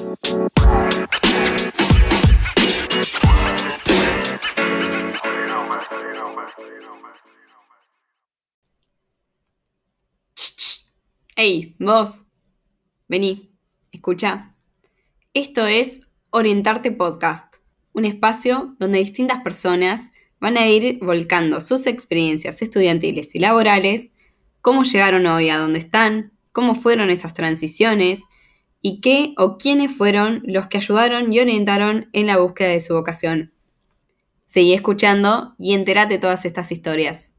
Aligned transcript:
Hey, 0.00 0.06
vos, 11.80 12.26
vení, 13.08 13.50
escucha. 13.90 14.54
Esto 15.34 15.66
es 15.66 16.02
Orientarte 16.30 16.92
Podcast, 16.92 17.56
un 17.92 18.04
espacio 18.04 18.76
donde 18.78 18.98
distintas 18.98 19.42
personas 19.42 20.12
van 20.38 20.58
a 20.58 20.68
ir 20.68 21.00
volcando 21.00 21.60
sus 21.60 21.88
experiencias 21.88 22.62
estudiantiles 22.62 23.34
y 23.34 23.40
laborales, 23.40 24.12
cómo 24.60 24.84
llegaron 24.84 25.26
hoy 25.26 25.50
a 25.50 25.58
donde 25.58 25.80
están, 25.80 26.38
cómo 26.52 26.76
fueron 26.76 27.10
esas 27.10 27.34
transiciones 27.34 28.28
y 28.80 29.00
qué 29.00 29.34
o 29.36 29.58
quiénes 29.58 29.96
fueron 29.96 30.42
los 30.44 30.66
que 30.68 30.78
ayudaron 30.78 31.32
y 31.32 31.40
orientaron 31.40 32.08
en 32.12 32.26
la 32.26 32.38
búsqueda 32.38 32.68
de 32.68 32.80
su 32.80 32.94
vocación. 32.94 33.52
Seguí 34.44 34.72
escuchando 34.72 35.54
y 35.58 35.74
entérate 35.74 36.18
todas 36.18 36.44
estas 36.44 36.72
historias. 36.72 37.34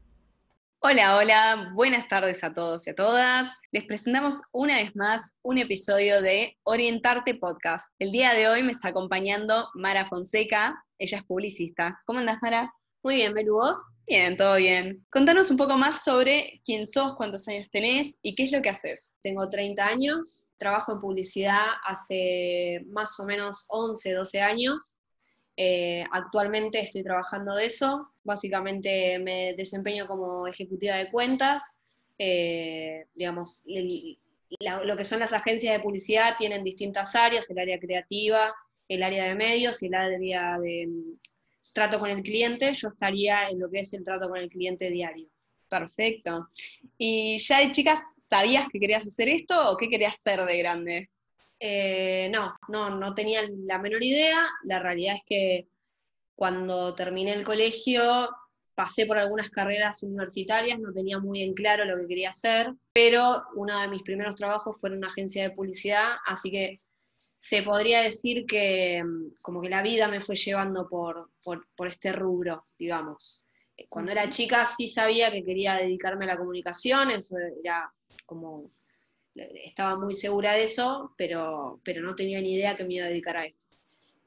Hola, 0.82 1.16
hola, 1.16 1.72
buenas 1.74 2.08
tardes 2.08 2.42
a 2.42 2.54
todos 2.54 2.86
y 2.86 2.90
a 2.90 2.94
todas. 2.94 3.58
Les 3.70 3.84
presentamos 3.84 4.40
una 4.52 4.76
vez 4.76 4.96
más 4.96 5.38
un 5.42 5.58
episodio 5.58 6.22
de 6.22 6.56
Orientarte 6.62 7.34
Podcast. 7.34 7.94
El 7.98 8.12
día 8.12 8.32
de 8.32 8.48
hoy 8.48 8.62
me 8.62 8.72
está 8.72 8.88
acompañando 8.88 9.68
Mara 9.74 10.06
Fonseca, 10.06 10.82
ella 10.98 11.18
es 11.18 11.24
publicista. 11.24 12.00
¿Cómo 12.06 12.20
andas, 12.20 12.38
Mara? 12.40 12.72
Muy 13.02 13.16
bien, 13.16 13.34
Belu, 13.34 13.54
¿vos? 13.54 13.78
Bien, 14.10 14.36
todo 14.36 14.56
bien. 14.56 15.06
Contanos 15.08 15.52
un 15.52 15.56
poco 15.56 15.78
más 15.78 16.02
sobre 16.02 16.60
quién 16.64 16.84
sos, 16.84 17.14
cuántos 17.14 17.46
años 17.46 17.70
tenés 17.70 18.18
y 18.22 18.34
qué 18.34 18.42
es 18.42 18.50
lo 18.50 18.60
que 18.60 18.70
haces. 18.70 19.16
Tengo 19.22 19.48
30 19.48 19.86
años, 19.86 20.50
trabajo 20.56 20.90
en 20.90 21.00
publicidad 21.00 21.64
hace 21.84 22.84
más 22.88 23.20
o 23.20 23.24
menos 23.24 23.66
11, 23.68 24.12
12 24.12 24.40
años. 24.40 25.00
Eh, 25.56 26.02
actualmente 26.10 26.80
estoy 26.80 27.04
trabajando 27.04 27.54
de 27.54 27.66
eso. 27.66 28.10
Básicamente 28.24 29.20
me 29.20 29.54
desempeño 29.54 30.08
como 30.08 30.48
ejecutiva 30.48 30.96
de 30.96 31.08
cuentas. 31.08 31.80
Eh, 32.18 33.06
digamos, 33.14 33.62
lo 34.82 34.96
que 34.96 35.04
son 35.04 35.20
las 35.20 35.32
agencias 35.32 35.72
de 35.72 35.84
publicidad 35.84 36.34
tienen 36.36 36.64
distintas 36.64 37.14
áreas, 37.14 37.48
el 37.48 37.60
área 37.60 37.78
creativa, 37.78 38.52
el 38.88 39.04
área 39.04 39.26
de 39.26 39.36
medios 39.36 39.80
y 39.84 39.86
el 39.86 39.94
área 39.94 40.58
de 40.58 40.88
trato 41.72 41.98
con 41.98 42.10
el 42.10 42.22
cliente. 42.22 42.72
Yo 42.74 42.88
estaría 42.88 43.48
en 43.48 43.58
lo 43.58 43.70
que 43.70 43.80
es 43.80 43.92
el 43.94 44.04
trato 44.04 44.28
con 44.28 44.38
el 44.38 44.48
cliente 44.48 44.90
diario. 44.90 45.28
Perfecto. 45.68 46.48
¿Y 46.98 47.38
ya 47.38 47.60
de 47.60 47.70
chicas 47.70 48.14
sabías 48.18 48.66
que 48.72 48.80
querías 48.80 49.06
hacer 49.06 49.28
esto 49.28 49.70
o 49.70 49.76
qué 49.76 49.88
querías 49.88 50.20
ser 50.20 50.40
de 50.40 50.58
grande? 50.58 51.10
Eh, 51.60 52.30
no, 52.32 52.56
no, 52.68 52.90
no 52.90 53.14
tenía 53.14 53.42
la 53.66 53.78
menor 53.78 54.02
idea. 54.02 54.46
La 54.64 54.80
realidad 54.80 55.16
es 55.16 55.22
que 55.24 55.68
cuando 56.34 56.94
terminé 56.94 57.32
el 57.34 57.44
colegio 57.44 58.30
pasé 58.74 59.04
por 59.04 59.18
algunas 59.18 59.50
carreras 59.50 60.02
universitarias, 60.02 60.78
no 60.78 60.90
tenía 60.90 61.18
muy 61.18 61.42
en 61.42 61.52
claro 61.52 61.84
lo 61.84 61.98
que 61.98 62.06
quería 62.06 62.30
hacer, 62.30 62.72
pero 62.94 63.44
uno 63.54 63.78
de 63.78 63.88
mis 63.88 64.02
primeros 64.02 64.36
trabajos 64.36 64.74
fue 64.80 64.88
en 64.88 64.96
una 64.96 65.08
agencia 65.08 65.42
de 65.42 65.50
publicidad, 65.54 66.14
así 66.26 66.50
que 66.50 66.76
se 67.36 67.62
podría 67.62 68.02
decir 68.02 68.46
que 68.46 69.02
mm, 69.04 69.36
como 69.42 69.60
que 69.60 69.68
la 69.68 69.82
vida 69.82 70.08
me 70.08 70.20
fue 70.20 70.34
llevando 70.34 70.88
por, 70.88 71.30
por 71.42 71.86
este 71.86 72.12
rubro, 72.12 72.64
digamos. 72.78 73.44
Cuando 73.88 74.12
era 74.12 74.28
chica 74.28 74.64
sí 74.66 74.88
sabía 74.88 75.30
que 75.30 75.44
quería 75.44 75.74
dedicarme 75.74 76.24
a 76.26 76.28
la 76.28 76.38
comunicación, 76.38 77.10
eso 77.10 77.36
era 77.62 77.90
como 78.26 78.70
estaba 79.34 79.96
muy 79.96 80.14
segura 80.14 80.52
de 80.54 80.64
eso, 80.64 81.14
pero, 81.16 81.80
pero 81.84 82.02
no 82.02 82.14
tenía 82.14 82.40
ni 82.40 82.54
idea 82.54 82.76
que 82.76 82.84
me 82.84 82.94
iba 82.94 83.06
a 83.06 83.08
dedicar 83.08 83.36
a 83.36 83.46
esto. 83.46 83.66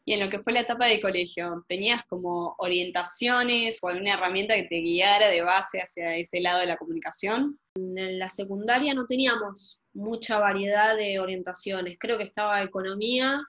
Y 0.06 0.14
en 0.14 0.20
lo 0.20 0.30
que 0.30 0.40
fue 0.40 0.54
la 0.54 0.62
etapa 0.62 0.88
de 0.88 1.00
colegio, 1.00 1.64
¿tenías 1.68 2.04
como 2.04 2.56
orientaciones 2.58 3.82
o 3.82 3.88
alguna 3.88 4.14
herramienta 4.14 4.56
que 4.56 4.64
te 4.64 4.82
guiara 4.82 5.30
de 5.30 5.42
base 5.42 5.80
hacia 5.80 6.18
ese 6.18 6.42
lado 6.42 6.59
de 6.59 6.66
la 6.66 6.78
comunicación? 6.78 7.58
En 7.76 8.20
la 8.20 8.30
secundaria 8.30 8.94
no 8.94 9.06
teníamos 9.06 9.83
mucha 9.94 10.40
variedad 10.40 10.96
de 10.96 11.20
orientaciones. 11.20 11.98
Creo 12.00 12.18
que 12.18 12.24
estaba 12.24 12.64
economía 12.64 13.42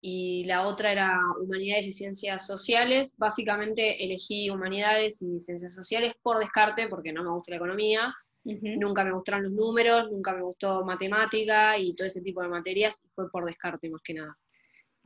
y 0.00 0.44
la 0.44 0.66
otra 0.66 0.92
era 0.92 1.18
humanidades 1.42 1.86
y 1.86 1.92
ciencias 1.92 2.46
sociales. 2.46 3.14
Básicamente 3.18 4.04
elegí 4.04 4.50
humanidades 4.50 5.22
y 5.22 5.40
ciencias 5.40 5.74
sociales 5.74 6.14
por 6.22 6.38
descarte, 6.38 6.88
porque 6.88 7.12
no 7.12 7.24
me 7.24 7.30
gusta 7.30 7.52
la 7.52 7.56
economía, 7.56 8.14
Nunca 8.46 9.02
me 9.02 9.12
gustaron 9.12 9.42
los 9.42 9.52
números, 9.52 10.10
nunca 10.10 10.32
me 10.32 10.42
gustó 10.42 10.84
matemática 10.84 11.76
y 11.78 11.94
todo 11.96 12.06
ese 12.06 12.22
tipo 12.22 12.42
de 12.42 12.48
materias, 12.48 13.04
fue 13.12 13.28
por 13.28 13.44
descarte 13.44 13.90
más 13.90 14.00
que 14.02 14.14
nada. 14.14 14.38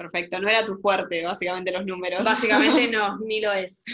Perfecto, 0.00 0.40
no 0.40 0.48
era 0.48 0.64
tu 0.64 0.78
fuerte, 0.78 1.22
básicamente 1.22 1.72
los 1.72 1.84
números. 1.84 2.24
Básicamente 2.24 2.88
no, 2.90 3.18
ni 3.18 3.38
lo 3.38 3.52
es. 3.52 3.84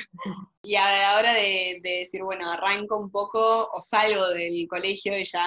Y 0.62 0.76
a 0.76 0.84
la 0.84 1.18
hora 1.18 1.32
de, 1.32 1.80
decir, 1.82 2.22
bueno, 2.22 2.48
arranco 2.48 2.96
un 2.96 3.10
poco 3.10 3.68
o 3.72 3.80
salgo 3.80 4.28
del 4.28 4.68
colegio 4.68 5.18
y 5.18 5.24
ya 5.24 5.44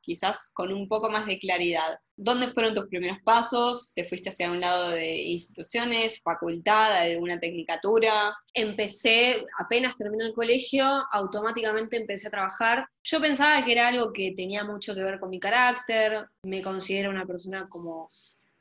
quizás 0.00 0.50
con 0.52 0.72
un 0.72 0.88
poco 0.88 1.10
más 1.10 1.26
de 1.26 1.38
claridad. 1.38 2.00
¿Dónde 2.16 2.48
fueron 2.48 2.74
tus 2.74 2.88
primeros 2.88 3.18
pasos? 3.24 3.92
¿Te 3.94 4.04
fuiste 4.04 4.30
hacia 4.30 4.50
un 4.50 4.60
lado 4.60 4.90
de 4.90 5.14
instituciones, 5.16 6.20
facultad, 6.22 6.92
alguna 6.92 7.38
tecnicatura? 7.38 8.36
Empecé, 8.52 9.46
apenas 9.60 9.94
terminé 9.94 10.24
el 10.24 10.34
colegio, 10.34 10.86
automáticamente 11.12 11.96
empecé 11.96 12.26
a 12.26 12.32
trabajar. 12.32 12.84
Yo 13.04 13.20
pensaba 13.20 13.64
que 13.64 13.72
era 13.72 13.86
algo 13.86 14.12
que 14.12 14.34
tenía 14.36 14.64
mucho 14.64 14.92
que 14.92 15.04
ver 15.04 15.20
con 15.20 15.30
mi 15.30 15.38
carácter, 15.38 16.26
me 16.42 16.62
considero 16.62 17.10
una 17.10 17.26
persona 17.26 17.68
como 17.68 18.08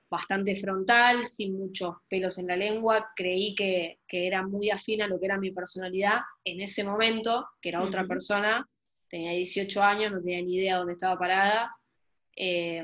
bastante 0.09 0.55
frontal, 0.55 1.23
sin 1.25 1.57
muchos 1.57 1.95
pelos 2.07 2.37
en 2.39 2.47
la 2.47 2.55
lengua, 2.55 3.11
creí 3.15 3.53
que, 3.53 3.99
era 4.07 4.45
muy 4.45 4.69
afín 4.71 5.01
a 5.01 5.07
lo 5.07 5.19
que 5.19 5.27
era 5.27 5.37
mi 5.37 5.51
personalidad 5.51 6.19
en 6.43 6.61
ese 6.61 6.83
momento, 6.83 7.47
que 7.61 7.69
era 7.69 7.83
otra 7.83 8.05
persona, 8.05 8.67
tenía 9.07 9.31
18 9.31 9.83
años, 9.83 10.11
no 10.11 10.21
tenía 10.21 10.41
ni 10.41 10.55
idea 10.55 10.77
dónde 10.77 10.93
estaba 10.93 11.17
parada, 11.17 11.75
eh, 12.35 12.83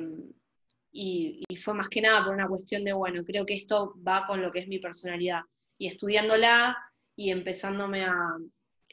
y, 0.91 1.43
fue 1.61 1.73
más 1.73 1.89
que 1.89 2.01
nada 2.01 2.23
por 2.23 2.33
una 2.33 2.47
cuestión 2.47 2.83
de, 2.83 2.93
bueno, 2.93 3.23
creo 3.23 3.45
que 3.45 3.55
esto 3.55 3.95
va 4.07 4.25
con 4.25 4.41
lo 4.41 4.51
que 4.51 4.59
es 4.59 4.67
mi 4.67 4.79
personalidad, 4.79 5.41
y 5.77 5.87
estudiándola 5.87 6.77
y 7.15 7.31
empezándome 7.31 8.05
a, 8.05 8.13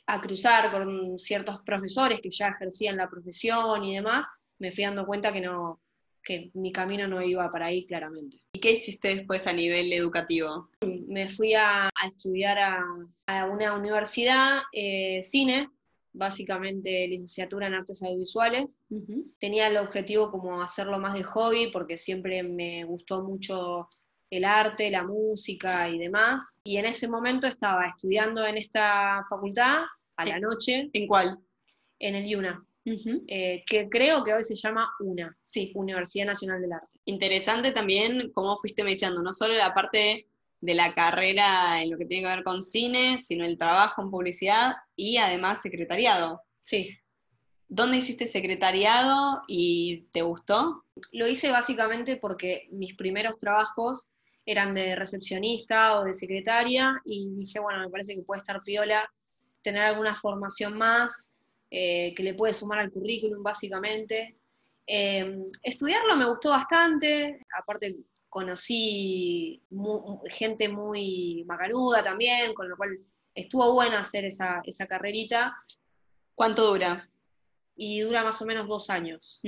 a 0.07 0.21
cruzar 0.21 0.71
con 0.71 1.19
ciertos 1.19 1.61
profesores 1.65 2.21
que 2.23 2.31
ya 2.31 2.49
ejercían 2.49 2.97
la 2.97 3.11
profesión 3.11 3.85
y 3.85 3.97
demás, 3.97 4.27
me 4.59 4.73
fui 4.73 4.85
dando 4.85 5.05
cuenta 5.05 5.33
que 5.33 5.41
no, 5.41 5.81
que 6.23 6.51
mi 6.55 6.73
camino 6.73 7.07
no 7.09 7.23
iba 7.23 7.51
para 7.51 7.67
ahí 7.67 7.87
claramente. 7.87 8.39
¿Y 8.53 8.61
qué 8.61 8.73
hiciste 8.73 9.17
después 9.17 9.47
a 9.47 9.53
nivel 9.53 9.93
educativo? 9.93 10.69
Me 11.07 11.29
fui 11.29 11.55
a, 11.55 11.89
estudiar 12.07 12.59
a, 12.59 13.47
una 13.47 13.75
universidad, 13.77 14.61
eh, 14.73 15.21
cine, 15.23 15.69
básicamente 16.13 17.07
licenciatura 17.09 17.67
en 17.67 17.75
artes 17.75 18.03
audiovisuales. 18.03 18.83
Tenía 19.39 19.67
el 19.67 19.77
objetivo 19.79 20.31
como 20.31 20.63
hacerlo 20.63 20.99
más 20.99 21.15
de 21.15 21.23
hobby 21.23 21.71
porque 21.73 21.99
siempre 21.99 22.43
me 22.43 22.85
gustó 22.85 23.23
mucho 23.23 23.89
el 24.31 24.45
arte, 24.45 24.91
la 24.91 25.03
música 25.03 25.89
y 25.89 25.99
demás. 25.99 26.61
Y 26.65 26.77
en 26.77 26.87
ese 26.87 27.09
momento 27.09 27.47
estaba 27.47 27.87
estudiando 27.87 28.47
en 28.47 28.57
esta 28.57 29.23
facultad 29.29 29.83
a 30.17 30.25
la 30.25 30.39
noche. 30.39 30.91
¿En 30.93 31.07
cuál? 31.07 31.39
En 31.99 32.15
el 32.15 32.27
IUNA. 32.85 33.21
Eh, 33.29 33.65
que 33.67 33.89
creo 33.89 34.25
que 34.25 34.35
hoy 34.35 34.45
se 34.45 34.57
llama 34.57 34.91
UNA, 35.01 35.37
sí, 35.45 35.73
Universidad 35.75 36.27
Nacional 36.27 36.61
del 36.61 36.73
Arte. 36.73 36.99
Interesante 37.05 37.73
también 37.73 38.31
cómo 38.33 38.57
fuiste 38.57 38.85
mechando, 38.85 39.23
no 39.23 39.33
solo 39.33 39.55
la 39.55 39.75
parte 39.75 40.29
de 40.61 40.75
la 40.75 40.95
carrera 40.95 41.83
en 41.83 41.91
lo 41.91 41.99
que 41.99 42.07
tiene 42.07 42.25
que 42.25 42.35
ver 42.35 42.45
con 42.45 42.63
cine, 42.63 43.19
sino 43.19 43.45
el 43.45 43.57
trabajo 43.57 44.01
en 44.01 44.11
publicidad 44.11 44.75
y 44.95 45.17
además 45.17 45.61
secretariado. 45.61 46.41
Sí. 46.63 46.97
¿Dónde 47.69 47.97
hiciste 47.97 48.27
secretariado 48.27 49.43
y 49.49 50.07
te 50.13 50.23
gustó? 50.23 50.85
Lo 51.13 51.27
hice 51.27 51.51
básicamente 51.51 52.17
porque 52.17 52.69
mis 52.71 52.95
primeros 52.95 53.39
trabajos 53.39 54.13
eran 54.45 54.75
de 54.75 54.95
recepcionista 54.95 55.99
o 55.99 56.05
de 56.05 56.15
secretaria 56.15 57.01
y 57.05 57.35
dije, 57.35 57.61
bueno, 57.61 57.81
me 57.81 57.91
parece 57.91 58.15
que 58.15 58.23
puede 58.23 58.41
estar 58.41 58.63
piola 58.63 59.11
tener 59.63 59.83
alguna 59.83 60.15
formación 60.15 60.77
más 60.77 61.37
eh, 61.75 62.13
que 62.15 62.23
le 62.23 62.35
puede 62.35 62.53
sumar 62.53 62.81
al 62.81 62.91
currículum, 62.91 63.43
básicamente. 63.43 64.37
Em, 64.87 65.43
estudiarlo 65.63 66.17
me 66.17 66.29
gustó 66.29 66.51
bastante, 66.51 67.41
aparte 67.59 67.97
conocí 68.29 69.63
gente 70.27 70.69
muy 70.69 71.45
macaruda 71.47 72.03
también, 72.03 72.53
con 72.53 72.69
lo 72.69 72.77
cual 72.77 72.99
estuvo 73.35 73.73
bueno 73.73 73.97
hacer 73.97 74.27
esa, 74.27 74.61
esa 74.67 74.87
carrerita. 74.87 75.57
¿Cuánto 76.35 76.67
dura? 76.67 77.09
Y 77.75 78.01
dura 78.01 78.23
más 78.23 78.43
o 78.43 78.45
menos 78.45 78.69
dos 78.69 78.91
años. 78.91 79.41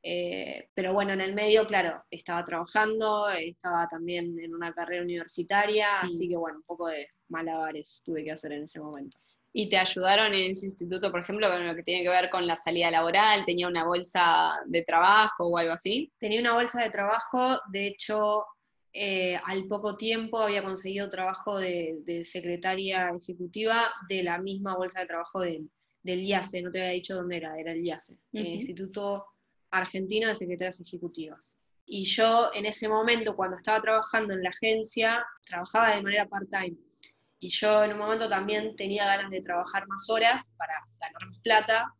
Eh, 0.00 0.68
pero 0.74 0.92
bueno, 0.92 1.12
en 1.12 1.20
el 1.20 1.34
medio, 1.34 1.66
claro, 1.66 2.04
estaba 2.08 2.44
trabajando, 2.44 3.28
estaba 3.30 3.88
también 3.88 4.38
en 4.38 4.54
una 4.54 4.72
carrera 4.72 5.02
universitaria, 5.02 6.02
así 6.02 6.28
que 6.28 6.36
bueno, 6.36 6.58
un 6.58 6.64
poco 6.64 6.86
de 6.86 7.08
malabares 7.28 8.00
tuve 8.04 8.22
que 8.22 8.30
hacer 8.30 8.52
en 8.52 8.62
ese 8.62 8.78
momento 8.78 9.18
y 9.52 9.68
te 9.68 9.78
ayudaron 9.78 10.34
en 10.34 10.50
ese 10.50 10.66
instituto, 10.66 11.10
por 11.10 11.20
ejemplo, 11.20 11.48
con 11.48 11.66
lo 11.66 11.74
que 11.74 11.82
tiene 11.82 12.02
que 12.02 12.10
ver 12.10 12.30
con 12.30 12.46
la 12.46 12.56
salida 12.56 12.90
laboral, 12.90 13.44
tenía 13.44 13.66
una 13.66 13.84
bolsa 13.84 14.52
de 14.66 14.82
trabajo 14.82 15.46
o 15.46 15.58
algo 15.58 15.72
así. 15.72 16.12
Tenía 16.18 16.40
una 16.40 16.54
bolsa 16.54 16.82
de 16.82 16.90
trabajo, 16.90 17.58
de 17.70 17.86
hecho, 17.88 18.44
eh, 18.92 19.38
al 19.44 19.66
poco 19.66 19.96
tiempo 19.96 20.38
había 20.38 20.62
conseguido 20.62 21.08
trabajo 21.08 21.58
de, 21.58 22.22
secretaria 22.24 23.10
ejecutiva 23.10 23.90
de 24.08 24.22
la 24.22 24.38
misma 24.38 24.76
bolsa 24.76 25.00
de 25.00 25.06
trabajo 25.06 25.40
del 25.40 25.70
IACE, 26.04 26.62
no 26.62 26.70
te 26.70 26.80
había 26.80 26.92
dicho 26.92 27.16
dónde 27.16 27.36
era, 27.36 27.58
era 27.58 27.72
el 27.72 27.84
IACE, 27.84 28.18
el 28.32 28.46
Instituto 28.46 29.26
Argentino 29.70 30.28
de 30.28 30.34
Secretarias 30.34 30.80
Ejecutivas. 30.80 31.58
Y 31.84 32.04
yo 32.04 32.50
en 32.54 32.66
ese 32.66 32.88
momento, 32.88 33.34
cuando 33.34 33.56
estaba 33.56 33.80
trabajando 33.80 34.34
en 34.34 34.42
la 34.42 34.50
agencia, 34.50 35.24
trabajaba 35.46 35.94
de 35.94 36.02
manera 36.02 36.26
part-time. 36.26 36.76
Y 37.40 37.50
yo 37.50 37.84
en 37.84 37.92
un 37.92 37.98
momento 37.98 38.28
también 38.28 38.74
tenía 38.74 39.06
ganas 39.06 39.30
de 39.30 39.40
trabajar 39.40 39.86
más 39.86 40.08
horas 40.10 40.52
para 40.56 40.74
ganar 41.00 41.26
más 41.28 41.38
plata 41.40 41.94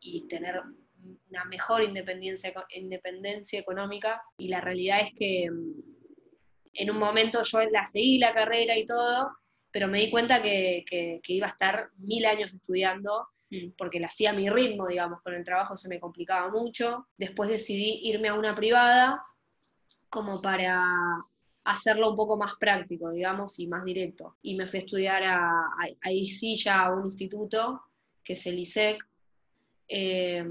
y 0.00 0.26
tener 0.26 0.60
una 1.30 1.44
mejor 1.44 1.82
independencia, 1.82 2.52
independencia 2.70 3.60
económica. 3.60 4.22
Y 4.38 4.48
la 4.48 4.60
realidad 4.60 5.00
es 5.00 5.10
que 5.14 5.48
mm, 5.50 5.90
en 6.74 6.90
un 6.90 6.98
momento 6.98 7.42
yo 7.42 7.60
la 7.70 7.86
seguí 7.86 8.18
la 8.18 8.34
carrera 8.34 8.76
y 8.76 8.86
todo, 8.86 9.30
pero 9.70 9.86
me 9.86 10.00
di 10.00 10.10
cuenta 10.10 10.42
que, 10.42 10.84
que, 10.88 11.20
iba 11.28 11.46
a 11.46 11.50
estar 11.50 11.90
mil 11.98 12.24
años 12.26 12.52
estudiando 12.52 13.28
mm. 13.50 13.72
porque 13.78 14.00
le 14.00 14.06
hacía 14.06 14.32
mi 14.32 14.50
ritmo, 14.50 14.88
digamos, 14.88 15.22
con 15.22 15.34
el 15.34 15.44
trabajo 15.44 15.76
se 15.76 15.88
me 15.88 16.00
complicaba 16.00 16.50
mucho. 16.50 17.06
Después 17.16 17.48
decidí 17.48 18.00
irme 18.08 18.28
a 18.28 18.34
una 18.34 18.54
privada 18.54 19.22
como 20.08 20.42
para 20.42 20.84
hacerlo 21.64 22.10
un 22.10 22.16
poco 22.16 22.36
más 22.36 22.54
práctico, 22.58 23.10
digamos, 23.10 23.58
y 23.58 23.66
más 23.66 23.84
directo. 23.84 24.36
Y 24.42 24.56
me 24.56 24.66
fui 24.66 24.80
a 24.80 24.82
estudiar 24.82 25.22
a, 25.24 25.50
ahí 26.02 26.24
sí 26.24 26.56
ya 26.56 26.86
a 26.86 26.94
un 26.94 27.06
instituto, 27.06 27.82
que 28.24 28.32
es 28.34 28.46
el 28.46 28.58
ISEC. 28.58 29.06
Eh, 29.88 30.44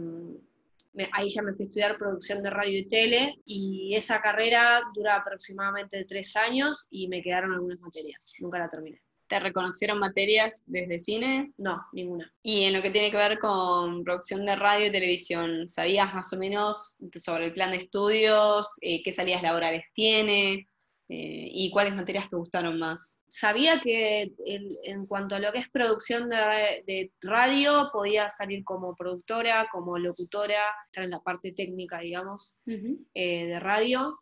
ahí 1.11 1.29
ya 1.29 1.41
me 1.41 1.53
fui 1.53 1.65
a 1.65 1.67
estudiar 1.67 1.97
producción 1.97 2.43
de 2.43 2.49
radio 2.49 2.79
y 2.79 2.87
tele, 2.87 3.41
y 3.45 3.95
esa 3.95 4.21
carrera 4.21 4.81
dura 4.93 5.15
aproximadamente 5.15 6.03
tres 6.05 6.35
años 6.35 6.87
y 6.89 7.07
me 7.07 7.21
quedaron 7.21 7.53
algunas 7.53 7.79
materias, 7.79 8.33
nunca 8.39 8.59
la 8.59 8.69
terminé. 8.69 9.01
¿Te 9.27 9.39
reconocieron 9.39 9.99
materias 9.99 10.63
desde 10.65 10.97
cine? 10.97 11.53
No, 11.55 11.85
ninguna. 11.93 12.33
Y 12.41 12.63
en 12.63 12.73
lo 12.73 12.81
que 12.81 12.89
tiene 12.89 13.11
que 13.11 13.17
ver 13.17 13.37
con 13.37 14.03
producción 14.03 14.43
de 14.43 14.55
radio 14.55 14.87
y 14.87 14.91
televisión, 14.91 15.69
¿sabías 15.69 16.15
más 16.15 16.33
o 16.33 16.37
menos 16.37 16.97
sobre 17.15 17.45
el 17.45 17.53
plan 17.53 17.69
de 17.69 17.77
estudios? 17.77 18.79
Eh, 18.81 19.03
¿Qué 19.03 19.11
salidas 19.11 19.43
laborales 19.43 19.85
tiene? 19.93 20.67
Eh, 21.11 21.49
¿Y 21.51 21.71
cuáles 21.71 21.95
materias 21.95 22.29
te 22.29 22.35
gustaron 22.35 22.77
más? 22.77 23.19
Sabía 23.27 23.81
que 23.81 24.31
en, 24.45 25.07
cuanto 25.07 25.35
a 25.35 25.39
lo 25.39 25.51
que 25.51 25.57
es 25.57 25.69
producción 25.69 26.29
de, 26.29 27.11
radio, 27.21 27.89
podía 27.91 28.29
salir 28.29 28.63
como 28.63 28.95
productora, 28.95 29.67
como 29.71 29.97
locutora, 29.97 30.63
estar 30.85 31.03
en 31.03 31.09
la 31.09 31.19
parte 31.19 31.51
técnica, 31.51 31.99
digamos, 31.99 32.59
eh, 32.67 33.47
de 33.47 33.59
radio, 33.59 34.19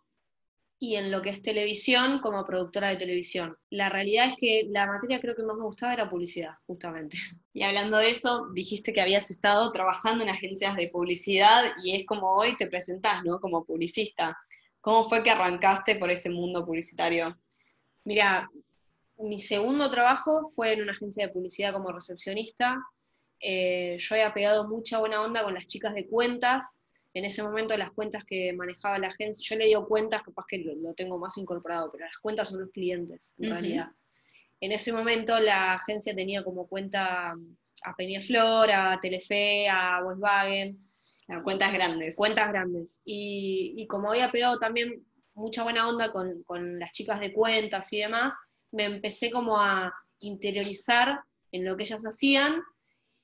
y 0.79 0.95
en 0.95 1.11
lo 1.11 1.21
que 1.21 1.31
es 1.31 1.41
televisión, 1.41 2.19
como 2.19 2.43
productora 2.43 2.89
de 2.89 2.97
televisión. 2.97 3.57
La 3.69 3.89
realidad 3.89 4.27
es 4.27 4.33
que 4.37 4.67
la 4.69 4.85
materia 4.85 5.19
creo 5.19 5.35
que 5.35 5.43
más 5.43 5.57
me 5.57 5.63
gustaba 5.63 5.93
era 5.93 6.09
publicidad, 6.09 6.53
justamente. 6.65 7.17
Y 7.53 7.63
hablando 7.63 7.97
de 7.97 8.09
eso, 8.09 8.49
dijiste 8.53 8.93
que 8.93 9.01
habías 9.01 9.31
estado 9.31 9.71
trabajando 9.71 10.23
en 10.23 10.29
agencias 10.29 10.75
de 10.75 10.89
publicidad 10.89 11.73
y 11.83 11.95
es 11.95 12.05
como 12.05 12.35
hoy 12.35 12.55
te 12.55 12.67
presentás, 12.67 13.23
¿no? 13.23 13.39
Como 13.39 13.65
publicista. 13.65 14.37
¿Cómo 14.87 15.03
fue 15.03 15.21
que 15.21 15.31
arrancaste 15.31 15.97
por 15.97 16.09
ese 16.09 16.29
mundo 16.29 16.65
publicitario? 16.65 17.37
Mira, 18.05 18.49
mi 19.17 19.37
segundo 19.37 19.91
trabajo 19.91 20.47
fue 20.47 20.71
en 20.71 20.83
una 20.83 20.93
agencia 20.93 21.27
de 21.27 21.33
publicidad 21.33 21.73
como 21.73 21.91
recepcionista. 21.91 22.77
Eh, 23.41 23.97
yo 23.99 24.15
había 24.15 24.33
pegado 24.33 24.69
mucha 24.69 24.99
buena 24.99 25.21
onda 25.21 25.43
con 25.43 25.55
las 25.55 25.65
chicas 25.65 25.93
de 25.93 26.07
cuentas. 26.07 26.83
En 27.13 27.25
ese 27.25 27.43
momento 27.43 27.75
las 27.75 27.91
cuentas 27.91 28.23
que 28.23 28.53
manejaba 28.53 28.97
la 28.97 29.09
agencia, 29.09 29.45
yo 29.45 29.59
le 29.59 29.65
digo 29.65 29.89
cuentas, 29.89 30.23
capaz 30.23 30.45
que 30.47 30.59
lo, 30.59 30.93
tengo 30.93 31.17
más 31.17 31.37
incorporado, 31.37 31.91
pero 31.91 32.05
las 32.05 32.17
cuentas 32.19 32.47
son 32.47 32.61
los 32.61 32.71
clientes, 32.71 33.33
en 33.39 33.49
realidad. 33.49 33.87
En 34.61 34.71
ese 34.71 34.93
momento 34.93 35.37
la 35.41 35.73
agencia 35.73 36.15
tenía 36.15 36.45
como 36.45 36.65
cuenta 36.65 37.33
a 37.83 37.95
Peñaflor, 37.97 38.71
a 38.71 38.97
Telefe, 39.01 39.67
a 39.67 40.01
Volkswagen, 40.01 40.86
cuentas 41.43 41.73
grandes. 41.73 42.15
Cuentas 42.15 42.49
grandes. 42.49 43.01
Y, 43.05 43.85
como 43.87 44.09
había 44.09 44.31
pegado 44.31 44.59
también 44.59 45.05
mucha 45.33 45.63
buena 45.63 45.87
onda 45.87 46.11
con, 46.11 46.79
las 46.79 46.91
chicas 46.91 47.19
de 47.19 47.33
cuentas 47.33 47.91
y 47.93 47.99
demás, 47.99 48.35
me 48.71 48.85
empecé 48.85 49.31
como 49.31 49.59
a 49.59 49.93
interiorizar 50.19 51.19
en 51.51 51.65
lo 51.65 51.77
que 51.77 51.83
ellas 51.83 52.05
hacían 52.05 52.61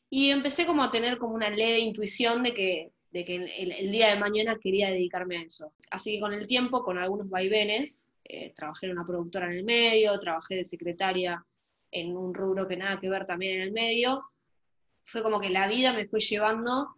y 0.10 0.30
empecé 0.30 0.66
como 0.66 0.84
a 0.84 0.92
tener 0.92 1.18
como 1.18 1.34
una 1.34 1.50
leve 1.50 1.80
intuición 1.80 2.44
de 2.44 2.54
que, 2.54 2.92
de 3.12 3.26
que 3.26 3.36
el, 3.36 3.92
día 3.92 4.10
de 4.10 4.20
mañana 4.20 4.58
quería 4.62 4.90
dedicarme 4.90 5.38
a 5.38 5.42
eso. 5.42 5.74
Así 5.90 6.14
que 6.14 6.20
con 6.20 6.34
el 6.34 6.48
tiempo, 6.48 6.84
con 6.84 6.98
algunos 6.98 7.30
vaivenes, 7.30 8.14
eh, 8.24 8.54
trabajé 8.56 8.86
en 8.86 8.94
una 8.94 9.06
productora 9.06 9.48
en 9.48 9.58
el 9.58 9.64
medio, 9.64 10.20
trabajé 10.20 10.56
de 10.56 10.64
secretaria 10.64 11.44
en 11.92 12.16
un 12.16 12.34
rubro 12.34 12.68
que 12.68 12.78
nada 12.78 13.00
que 13.00 13.10
ver 13.10 13.26
también 13.26 13.56
en 13.56 13.62
el 13.62 13.72
medio. 13.72 14.24
Fue 15.06 15.24
como 15.24 15.40
que 15.40 15.50
la 15.50 15.68
vida 15.68 15.94
me 15.94 16.06
fue 16.06 16.20
llevando 16.20 16.96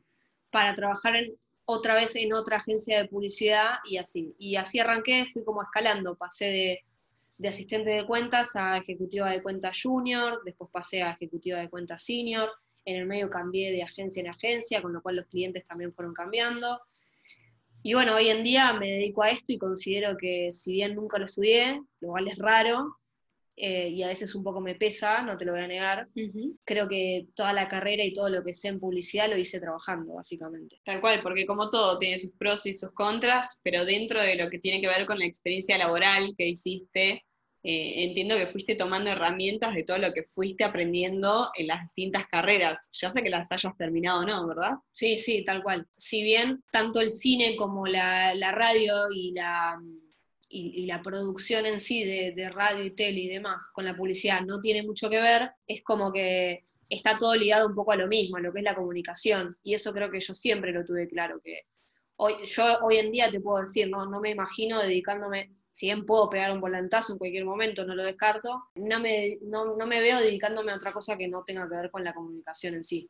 para 0.55 0.73
trabajar 0.73 1.17
en, 1.17 1.35
otra 1.65 1.95
vez 1.95 2.15
en 2.15 2.31
otra 2.31 2.55
agencia 2.55 2.97
de 2.97 3.09
publicidad 3.09 3.79
y 3.83 3.97
así. 3.97 4.33
Y 4.39 4.55
así 4.55 4.79
arranqué, 4.79 5.25
fui 5.25 5.43
como 5.43 5.61
escalando, 5.61 6.15
pasé 6.15 6.45
de, 6.45 6.79
de 7.39 7.47
asistente 7.49 7.89
de 7.89 8.05
cuentas 8.05 8.55
a 8.55 8.77
ejecutiva 8.77 9.29
de 9.29 9.43
cuentas 9.43 9.77
junior, 9.83 10.41
después 10.45 10.69
pasé 10.71 11.03
a 11.03 11.11
ejecutiva 11.11 11.59
de 11.59 11.69
cuentas 11.69 12.05
senior, 12.05 12.49
en 12.85 12.95
el 12.95 13.05
medio 13.05 13.29
cambié 13.29 13.69
de 13.73 13.83
agencia 13.83 14.21
en 14.21 14.29
agencia, 14.29 14.81
con 14.81 14.93
lo 14.93 15.01
cual 15.01 15.17
los 15.17 15.25
clientes 15.25 15.65
también 15.65 15.93
fueron 15.93 16.13
cambiando. 16.13 16.79
Y 17.83 17.93
bueno, 17.93 18.15
hoy 18.15 18.29
en 18.29 18.45
día 18.45 18.71
me 18.71 18.91
dedico 18.91 19.23
a 19.23 19.31
esto 19.31 19.51
y 19.51 19.57
considero 19.57 20.15
que 20.15 20.51
si 20.51 20.75
bien 20.75 20.95
nunca 20.95 21.17
lo 21.19 21.25
estudié, 21.25 21.81
lo 21.99 22.11
cual 22.11 22.29
es 22.29 22.37
raro, 22.37 22.95
eh, 23.57 23.87
y 23.87 24.03
a 24.03 24.07
veces 24.07 24.35
un 24.35 24.43
poco 24.43 24.59
me 24.59 24.75
pesa, 24.75 25.21
no 25.21 25.37
te 25.37 25.45
lo 25.45 25.53
voy 25.53 25.61
a 25.61 25.67
negar. 25.67 26.09
Creo 26.65 26.87
que 26.89 27.27
toda 27.33 27.53
la 27.53 27.67
carrera 27.67 28.03
y 28.03 28.11
todo 28.11 28.29
lo 28.29 28.43
que 28.43 28.53
sé 28.53 28.67
en 28.67 28.79
publicidad 28.79 29.29
lo 29.29 29.37
hice 29.37 29.59
trabajando, 29.59 30.15
básicamente. 30.15 30.81
Tal 30.83 30.99
cual, 30.99 31.21
porque 31.21 31.45
como 31.45 31.69
todo 31.69 31.97
tiene 31.97 32.17
sus 32.17 32.33
pros 32.33 32.65
y 32.65 32.73
sus 32.73 32.91
contras, 32.91 33.61
pero 33.63 33.85
dentro 33.85 34.21
de 34.21 34.35
lo 34.35 34.49
que 34.49 34.59
tiene 34.59 34.81
que 34.81 34.87
ver 34.87 35.05
con 35.05 35.19
la 35.19 35.25
experiencia 35.25 35.77
laboral 35.77 36.35
que 36.37 36.49
hiciste, 36.49 37.23
eh, 37.63 38.03
entiendo 38.03 38.35
que 38.35 38.45
fuiste 38.45 38.75
tomando 38.75 39.09
herramientas 39.09 39.73
de 39.73 39.83
todo 39.83 39.97
lo 39.99 40.11
que 40.11 40.23
fuiste 40.23 40.63
aprendiendo 40.63 41.49
en 41.55 41.67
las 41.67 41.81
distintas 41.81 42.27
carreras, 42.27 42.77
ya 42.91 43.09
sé 43.09 43.23
que 43.23 43.29
las 43.29 43.51
hayas 43.51 43.75
terminado 43.77 44.19
o 44.19 44.25
no, 44.25 44.47
¿verdad? 44.47 44.73
Sí, 44.91 45.17
sí, 45.17 45.43
tal 45.43 45.63
cual. 45.63 45.87
Si 45.97 46.23
bien 46.23 46.61
tanto 46.71 46.99
el 46.99 47.09
cine 47.09 47.55
como 47.55 47.87
la 47.87 48.51
radio 48.51 49.05
y 49.11 49.31
la 49.31 49.79
y, 50.55 50.85
la 50.85 51.01
producción 51.01 51.65
en 51.65 51.79
sí 51.79 52.03
de, 52.03 52.49
radio 52.49 52.83
y 52.83 52.91
tele 52.91 53.19
y 53.19 53.27
demás 53.27 53.67
con 53.73 53.85
la 53.85 53.95
publicidad 53.95 54.41
no 54.41 54.61
tiene 54.61 54.83
mucho 54.83 55.09
que 55.09 55.21
ver, 55.21 55.51
es 55.67 55.83
como 55.83 56.11
que 56.11 56.63
está 56.89 57.17
todo 57.17 57.35
ligado 57.35 57.67
un 57.67 57.75
poco 57.75 57.91
a 57.91 57.95
lo 57.97 58.07
mismo, 58.07 58.37
a 58.37 58.39
lo 58.39 58.53
que 58.53 58.59
es 58.59 58.63
la 58.63 58.75
comunicación. 58.75 59.57
Y 59.63 59.73
eso 59.73 59.93
creo 59.93 60.09
que 60.09 60.19
yo 60.19 60.33
siempre 60.33 60.71
lo 60.71 60.85
tuve 60.85 61.07
claro, 61.07 61.39
que 61.43 61.61
hoy, 62.17 62.33
yo 62.45 62.79
hoy 62.83 62.97
en 62.97 63.11
día 63.11 63.29
te 63.29 63.41
puedo 63.41 63.61
decir, 63.61 63.89
no, 63.89 64.05
no 64.05 64.19
me 64.21 64.31
imagino 64.31 64.79
dedicándome, 64.79 65.49
si 65.71 65.87
bien 65.87 66.05
puedo 66.05 66.29
pegar 66.29 66.51
un 66.51 66.61
volantazo 66.61 67.13
en 67.13 67.19
cualquier 67.19 67.45
momento, 67.45 67.85
no 67.85 67.95
lo 67.95 68.05
descarto, 68.05 68.69
no 68.75 68.99
me, 68.99 69.37
no, 69.49 69.75
no 69.75 69.85
me 69.85 69.99
veo 69.99 70.19
dedicándome 70.19 70.71
a 70.71 70.75
otra 70.75 70.93
cosa 70.93 71.17
que 71.17 71.27
no 71.27 71.43
tenga 71.43 71.67
que 71.67 71.75
ver 71.75 71.91
con 71.91 72.03
la 72.03 72.13
comunicación 72.13 72.75
en 72.75 72.83
sí. 72.83 73.09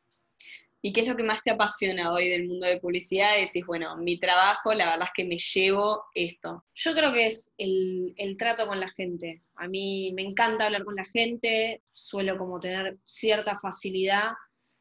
¿Y 0.86 0.94
qué 0.94 1.01
es 1.01 1.08
lo 1.08 1.15
que 1.15 1.24
más 1.24 1.42
te 1.42 1.50
apasiona 1.50 2.13
hoy 2.13 2.30
del 2.30 2.48
mundo 2.48 2.68
de 2.68 2.80
publicidad? 2.80 3.36
Y 3.36 3.46
decís, 3.46 3.65
bueno, 3.65 3.98
mi 3.98 4.20
trabajo, 4.20 4.72
la 4.75 4.92
verdad 4.92 5.08
es 5.08 5.13
que 5.15 5.27
me 5.27 5.36
llevo 5.36 6.04
esto. 6.13 6.63
Yo 6.75 6.94
creo 6.94 7.12
que 7.12 7.25
es 7.25 7.51
el, 7.58 8.36
trato 8.38 8.68
con 8.68 8.80
la 8.80 8.89
gente. 8.89 9.42
A 9.56 9.68
mí 9.68 10.12
me 10.13 10.22
encanta 10.22 10.68
hablar 10.68 10.84
con 10.84 10.94
la 10.94 11.04
gente, 11.04 11.82
suelo 11.92 12.38
como 12.38 12.60
tener 12.60 13.00
cierta 13.04 13.58
facilidad 13.58 14.34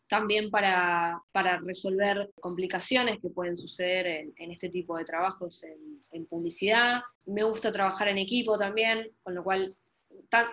también 0.07 0.51
para, 0.51 1.23
resolver 1.63 2.31
complicaciones 2.39 3.19
que 3.23 3.31
pueden 3.31 3.57
suceder 3.57 4.07
en, 4.37 4.51
este 4.51 4.69
tipo 4.69 4.99
de 4.99 5.07
trabajos 5.07 5.65
en, 6.13 6.27
publicidad. 6.27 7.01
Me 7.25 7.45
gusta 7.45 7.73
trabajar 7.73 8.09
en 8.09 8.19
equipo 8.19 8.59
también, 8.59 9.11
con 9.23 9.35
lo 9.35 9.43
cual 9.43 9.75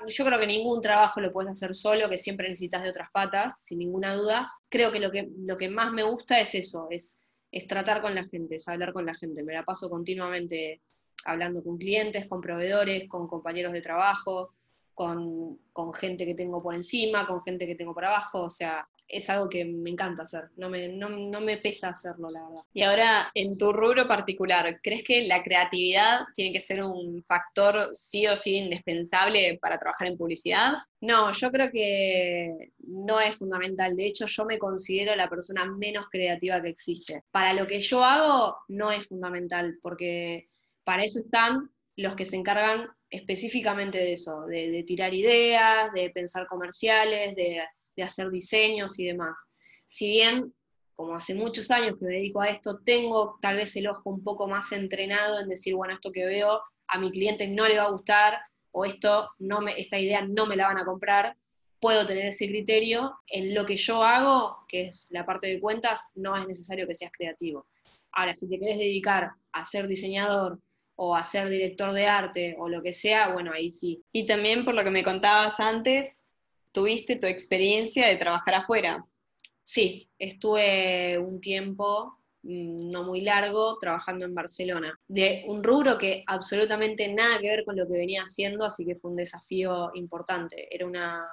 yo 0.07 0.25
creo 0.25 0.39
que 0.39 0.47
ningún 0.47 0.81
trabajo 0.81 1.21
lo 1.21 1.31
puedes 1.31 1.51
hacer 1.51 1.73
solo, 1.73 2.09
que 2.09 2.17
siempre 2.17 2.47
necesitas 2.50 2.83
de 2.83 2.89
otras 2.89 3.09
patas, 3.11 3.63
sin 3.63 3.79
ninguna 3.79 4.15
duda. 4.15 4.47
Creo 4.69 4.91
que 4.91 5.00
lo 5.00 5.11
que, 5.11 5.29
lo 5.38 5.55
que 5.55 5.69
más 5.69 5.91
me 5.91 6.03
gusta 6.03 6.39
es 6.39 6.55
eso, 6.55 6.88
es, 6.89 7.21
es 7.51 7.67
tratar 7.67 8.01
con 8.01 8.15
la 8.15 8.23
gente, 8.23 8.55
es 8.55 8.67
hablar 8.67 8.93
con 8.93 9.05
la 9.05 9.15
gente. 9.15 9.43
Me 9.43 9.53
la 9.53 9.63
paso 9.63 9.89
continuamente 9.89 10.81
hablando 11.25 11.63
con 11.63 11.77
clientes, 11.77 12.27
con 12.27 12.41
proveedores, 12.41 13.07
con 13.07 13.27
compañeros 13.27 13.73
de 13.73 13.81
trabajo, 13.81 14.53
con, 14.93 15.57
con, 15.71 15.93
gente 15.93 16.25
que 16.25 16.35
tengo 16.35 16.61
por 16.61 16.75
encima, 16.75 17.25
con 17.25 17.41
gente 17.41 17.65
que 17.65 17.75
tengo 17.75 17.93
por 17.93 18.05
abajo, 18.05 18.43
o 18.43 18.50
sea, 18.50 18.88
es 19.12 19.30
algo 19.30 19.50
que 19.50 19.65
me 19.65 19.89
encanta 19.89 20.24
hacer, 20.24 20.46
no 20.56 20.70
me, 20.70 20.88
no, 20.88 21.10
me 21.41 21.58
pesa 21.58 21.89
hacerlo, 21.89 22.27
la 22.30 22.48
verdad. 22.48 22.63
Y 22.74 22.84
ahora, 22.84 23.32
en 23.34 23.58
tu 23.58 23.74
rubro 23.74 24.08
particular, 24.08 24.80
¿crees 24.82 25.03
que 25.03 25.24
la 25.24 25.44
creatividad 25.44 26.22
tiene 26.34 26.53
que 26.53 26.60
ser 26.60 26.84
un 26.84 27.24
factor 27.24 27.89
sí 27.94 28.25
o 28.27 28.36
sí 28.36 28.58
indispensable 28.58 29.60
para 29.62 29.77
trabajar 29.77 30.08
en 30.08 30.18
publicidad? 30.18 30.74
No, 31.01 31.32
yo 31.32 31.51
creo 31.51 31.70
que 31.72 32.72
no 32.80 33.20
es 33.20 33.36
fundamental. 33.36 33.96
De 33.96 34.06
hecho, 34.06 34.25
yo 34.27 34.46
me 34.46 34.58
considero 34.58 35.15
la 35.15 35.30
persona 35.30 35.65
menos 35.65 36.06
creativa 36.10 36.62
que 36.62 36.70
existe. 36.70 37.24
Para 37.32 37.53
lo 37.53 37.68
que 37.68 37.80
yo 37.80 38.03
hago, 38.03 38.58
no 38.70 38.91
es 38.91 39.08
fundamental, 39.08 39.77
porque 39.82 40.50
para 40.84 41.03
eso 41.03 41.20
están 41.20 41.70
los 41.98 42.15
que 42.15 42.25
se 42.25 42.38
encargan 42.38 42.88
específicamente 43.10 43.98
de 43.98 44.13
eso, 44.13 44.46
de, 44.46 44.84
tirar 44.88 45.13
ideas, 45.13 45.91
de 45.94 46.10
pensar 46.10 46.48
comerciales, 46.48 47.36
de, 47.36 47.62
hacer 48.03 48.29
diseños 48.29 49.00
y 49.00 49.05
demás. 49.05 49.50
Si 49.86 50.10
bien 50.10 50.53
como 50.93 51.15
hace 51.15 51.34
muchos 51.34 51.72
años 51.72 51.98
que 51.98 52.05
me 52.05 52.13
dedico 52.13 52.41
a 52.41 52.50
esto, 52.50 52.79
tengo 52.86 53.39
tal 53.41 53.55
vez 53.55 53.75
el 53.75 53.88
ojo 53.88 54.10
un 54.10 54.24
poco 54.24 54.48
más 54.48 54.72
entrenado 54.72 55.39
en 55.39 55.50
decir, 55.50 55.74
bueno, 55.75 55.93
esto 55.93 56.12
que 56.12 56.25
veo 56.25 56.62
a 56.88 57.00
mi 57.00 57.12
cliente 57.12 57.48
no 57.48 57.67
le 57.67 57.77
va 57.77 57.86
a 57.86 57.91
gustar, 57.91 58.39
o 58.72 58.86
esto 58.86 59.29
no 59.39 59.62
me, 59.62 59.79
esta 59.79 59.98
idea 59.98 60.22
no 60.22 60.46
me 60.46 60.55
la 60.55 60.67
van 60.67 60.77
a 60.77 60.86
comprar, 60.86 61.36
puedo 61.79 62.05
tener 62.05 62.27
ese 62.27 62.48
criterio. 62.48 63.15
En 63.27 63.53
lo 63.53 63.65
que 63.65 63.75
yo 63.75 64.03
hago, 64.03 64.58
que 64.67 64.88
es 64.88 65.08
la 65.12 65.25
parte 65.25 65.48
de 65.48 65.60
cuentas, 65.60 66.12
no 66.15 66.38
es 66.38 66.48
necesario 66.48 66.88
que 66.88 66.96
seas 66.96 67.12
creativo. 67.12 67.67
Ahora, 68.12 68.36
si 68.36 68.48
te 68.48 68.60
quieres 68.60 68.77
dedicar 68.77 69.31
a 69.53 69.65
ser 69.65 69.88
diseñador 69.88 70.60
o 70.96 71.15
a 71.15 71.24
ser 71.24 71.50
director 71.50 71.93
de 71.93 72.08
arte 72.08 72.55
o 72.60 72.70
lo 72.70 72.84
que 72.84 72.93
sea, 72.93 73.34
bueno, 73.34 73.51
ahí 73.53 73.72
sí. 73.72 74.03
Y 74.12 74.25
también 74.25 74.63
por 74.65 74.75
lo 74.75 74.84
que 74.84 74.91
me 74.91 75.03
contabas 75.03 75.60
antes, 75.60 76.25
tuviste 76.72 77.16
tu 77.18 77.28
experiencia 77.28 78.08
de 78.08 78.16
trabajar 78.16 78.56
afuera. 78.56 79.06
Sí, 79.63 80.10
estuve 80.18 81.18
un 81.20 81.40
tiempo 81.40 82.18
mm, 82.44 82.90
no 82.90 83.04
muy 83.04 83.22
largo 83.22 83.78
trabajando 83.80 84.25
en 84.25 84.34
Barcelona, 84.34 85.00
de 85.08 85.44
un 85.48 85.63
rubro 85.63 85.98
que 85.98 86.24
absolutamente 86.28 87.08
nada 87.13 87.40
que 87.40 87.50
ver 87.50 87.63
con 87.66 87.75
lo 87.75 87.88
que 87.88 87.94
venía 87.94 88.24
haciendo, 88.24 88.66
así 88.66 88.86
que 88.86 88.96
fue 88.96 89.12
un 89.12 89.18
desafío 89.18 89.92
importante. 89.94 90.68
Era 90.74 90.86
una, 90.86 91.25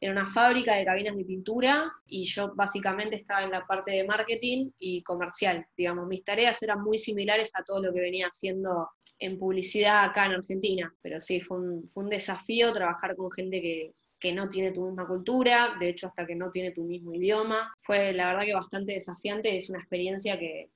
era 0.00 0.12
una 0.12 0.26
fábrica 0.26 0.74
de 0.74 0.84
cabinas 0.84 1.16
de 1.16 1.24
pintura 1.24 1.92
y 2.06 2.24
yo 2.24 2.52
básicamente 2.54 3.16
estaba 3.16 3.42
en 3.44 3.50
la 3.50 3.66
parte 3.66 3.92
de 3.92 4.04
marketing 4.04 4.70
y 4.78 5.02
comercial. 5.02 5.66
Digamos, 5.76 6.08
mis 6.08 6.24
tareas 6.24 6.62
eran 6.62 6.82
muy 6.82 6.98
similares 6.98 7.52
a 7.54 7.62
todo 7.62 7.82
lo 7.82 7.92
que 7.92 8.00
venía 8.00 8.26
haciendo 8.26 8.90
en 9.18 9.38
publicidad 9.38 10.04
acá 10.04 10.26
en 10.26 10.32
Argentina, 10.32 10.92
pero 11.02 11.20
sí, 11.20 11.40
fue 11.40 11.58
un, 11.58 11.86
fue 11.86 12.04
un 12.04 12.10
desafío 12.10 12.72
trabajar 12.72 13.14
con 13.14 13.30
gente 13.30 13.60
que, 13.60 13.92
que 14.22 14.32
no 14.32 14.48
tiene 14.48 14.70
tu 14.70 14.86
misma 14.86 15.04
cultura, 15.04 15.74
de 15.80 15.88
hecho 15.88 16.06
hasta 16.06 16.24
que 16.24 16.36
no 16.36 16.48
tiene 16.48 16.70
tu 16.70 16.84
mismo 16.84 17.12
idioma. 17.12 17.74
Fue 17.80 18.12
la 18.12 18.28
verdad 18.28 18.44
que 18.44 18.54
bastante 18.54 18.92
desafiante, 18.92 19.56
es 19.56 19.68
una 19.68 19.80
experiencia 19.80 20.38
que, 20.38 20.70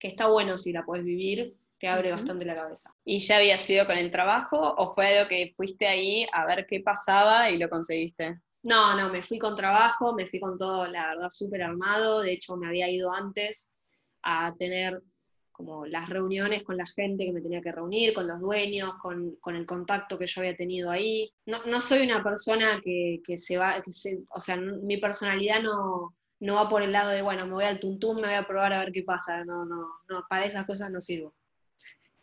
está 0.00 0.28
bueno 0.28 0.56
si 0.56 0.72
la 0.72 0.86
puedes 0.86 1.04
vivir, 1.04 1.54
te 1.78 1.86
abre 1.86 2.10
bastante 2.10 2.46
la 2.46 2.54
cabeza. 2.54 2.90
¿Y 3.04 3.18
ya 3.18 3.36
había 3.36 3.58
sido 3.58 3.86
con 3.86 3.98
el 3.98 4.10
trabajo 4.10 4.74
o 4.78 4.88
fue 4.88 5.06
algo 5.18 5.28
que 5.28 5.52
fuiste 5.54 5.86
ahí 5.86 6.26
a 6.32 6.46
ver 6.46 6.66
qué 6.66 6.80
pasaba 6.80 7.50
y 7.50 7.58
lo 7.58 7.68
conseguiste? 7.68 8.40
No, 8.62 8.96
no, 8.96 9.10
me 9.10 9.22
fui 9.22 9.38
con 9.38 9.54
trabajo, 9.54 10.14
me 10.14 10.26
fui 10.26 10.40
con 10.40 10.56
todo, 10.56 10.86
la 10.86 11.08
verdad, 11.08 11.28
súper 11.28 11.64
armado, 11.64 12.22
de 12.22 12.32
hecho 12.32 12.56
me 12.56 12.68
había 12.68 12.88
ido 12.88 13.12
antes 13.12 13.74
a 14.22 14.54
tener 14.58 15.02
como 15.58 15.86
las 15.86 16.08
reuniones 16.08 16.62
con 16.62 16.76
la 16.76 16.86
gente 16.86 17.24
que 17.24 17.32
me 17.32 17.40
tenía 17.40 17.60
que 17.60 17.72
reunir, 17.72 18.14
con 18.14 18.28
los 18.28 18.38
dueños, 18.38 18.94
con, 19.02 19.36
el 19.44 19.66
contacto 19.66 20.16
que 20.16 20.28
yo 20.28 20.40
había 20.40 20.56
tenido 20.56 20.88
ahí. 20.88 21.32
No, 21.46 21.58
no 21.66 21.80
soy 21.80 22.04
una 22.04 22.22
persona 22.22 22.80
que, 22.80 23.20
se 23.36 23.58
va, 23.58 23.82
que 23.82 23.90
se, 23.90 24.20
o 24.30 24.40
sea, 24.40 24.54
mi 24.56 24.98
personalidad 24.98 25.60
no, 25.60 26.14
no 26.38 26.54
va 26.54 26.68
por 26.68 26.84
el 26.84 26.92
lado 26.92 27.10
de, 27.10 27.22
bueno, 27.22 27.44
me 27.46 27.54
voy 27.54 27.64
al 27.64 27.80
tuntún, 27.80 28.20
me 28.20 28.28
voy 28.28 28.36
a 28.36 28.46
probar 28.46 28.72
a 28.72 28.78
ver 28.78 28.92
qué 28.92 29.02
pasa. 29.02 29.44
No, 29.44 29.64
no, 29.64 29.88
no, 30.08 30.24
para 30.28 30.44
esas 30.44 30.64
cosas 30.64 30.92
no 30.92 31.00
sirvo. 31.00 31.34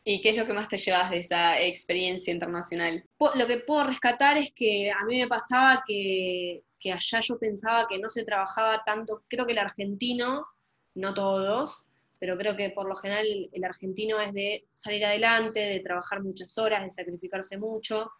¿Y 0.05 0.21
qué 0.21 0.29
es 0.29 0.37
lo 0.37 0.45
que 0.45 0.53
más 0.53 0.69
te 0.69 0.77
llevas 0.77 1.09
de 1.09 1.17
esa 1.17 1.59
experiencia 1.59 2.33
internacional? 2.33 3.03
Lo 3.35 3.47
que 3.47 3.57
puedo 3.67 3.85
rescatar 3.85 4.37
es 4.37 4.53
que 4.53 4.91
a 4.91 5.03
mí 5.03 5.19
me 5.19 5.27
pasaba 5.27 5.83
que, 5.85 6.63
que 6.79 6.93
allá 6.93 7.19
yo 7.19 7.37
pensaba 7.37 7.85
que 7.89 7.99
no 7.99 8.07
se 8.07 8.23
trabajaba 8.23 8.81
tanto, 8.85 9.23
creo 9.27 9.45
que 9.45 9.51
el 9.51 9.59
argentino, 9.59 10.47
no 10.93 11.13
todos, 11.13 11.89
pero 12.19 12.37
creo 12.37 12.55
que 12.55 12.69
por 12.69 12.87
lo 12.87 12.95
general 12.95 13.25
el, 13.51 13.63
argentino 13.63 14.19
es 14.19 14.33
de 14.33 14.67
salir 14.73 15.05
adelante, 15.05 15.59
de 15.59 15.79
trabajar 15.79 16.21
muchas 16.21 16.57
horas, 16.57 16.83
de 16.83 16.89
sacrificarse 16.89 17.57
mucho. 17.57 18.11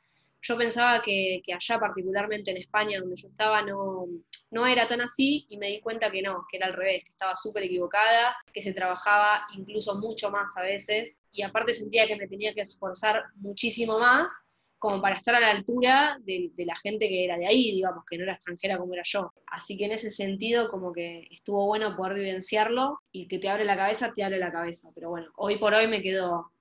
Yo 0.41 0.57
pensaba 0.57 1.01
que, 1.01 1.41
allá, 1.53 1.79
particularmente 1.79 2.51
en 2.51 2.57
España, 2.57 2.99
donde 2.99 3.15
yo 3.15 3.29
estaba, 3.29 3.61
no, 3.63 4.05
no 4.51 4.67
era 4.67 4.87
tan 4.87 5.01
así 5.01 5.45
y 5.49 5.57
me 5.57 5.69
di 5.69 5.81
cuenta 5.81 6.11
que 6.11 6.21
no, 6.21 6.45
que 6.49 6.57
era 6.57 6.67
al 6.67 6.73
revés, 6.73 7.03
que 7.03 7.11
estaba 7.11 7.35
súper 7.35 7.63
equivocada, 7.63 8.35
que 8.53 8.61
se 8.61 8.73
trabajaba 8.73 9.47
incluso 9.55 9.95
mucho 9.95 10.29
más 10.29 10.55
a 10.57 10.61
veces 10.61 11.19
y 11.31 11.41
aparte 11.41 11.73
sentía 11.73 12.07
que 12.07 12.15
me 12.15 12.27
tenía 12.27 12.53
que 12.53 12.61
esforzar 12.61 13.23
muchísimo 13.37 13.97
más 13.99 14.31
como 14.79 15.01
para 15.01 15.15
estar 15.15 15.35
a 15.35 15.39
la 15.39 15.51
altura 15.51 16.17
de, 16.23 16.51
la 16.57 16.75
gente 16.75 17.07
que 17.07 17.25
era 17.25 17.37
de 17.37 17.47
ahí, 17.47 17.71
digamos, 17.71 18.03
que 18.05 18.17
no 18.17 18.23
era 18.23 18.33
extranjera 18.33 18.77
como 18.77 18.93
era 18.93 19.03
yo. 19.05 19.31
Así 19.47 19.77
que 19.77 19.85
en 19.85 19.91
ese 19.91 20.11
sentido, 20.11 20.69
como 20.69 20.93
que 20.93 21.27
estuvo 21.31 21.65
bueno 21.65 21.95
poder 21.95 22.15
vivenciarlo 22.15 22.99
y 23.11 23.27
que 23.27 23.39
te 23.39 23.49
abre 23.49 23.65
la 23.65 23.77
cabeza, 23.77 24.13
te 24.15 24.23
abre 24.23 24.37
la 24.37 24.51
cabeza. 24.51 24.91
Pero 24.93 25.09
bueno, 25.09 25.27
hoy 25.37 25.57
por 25.57 25.73
hoy 25.73 25.87
me 25.87 26.01
quedo 26.01 26.51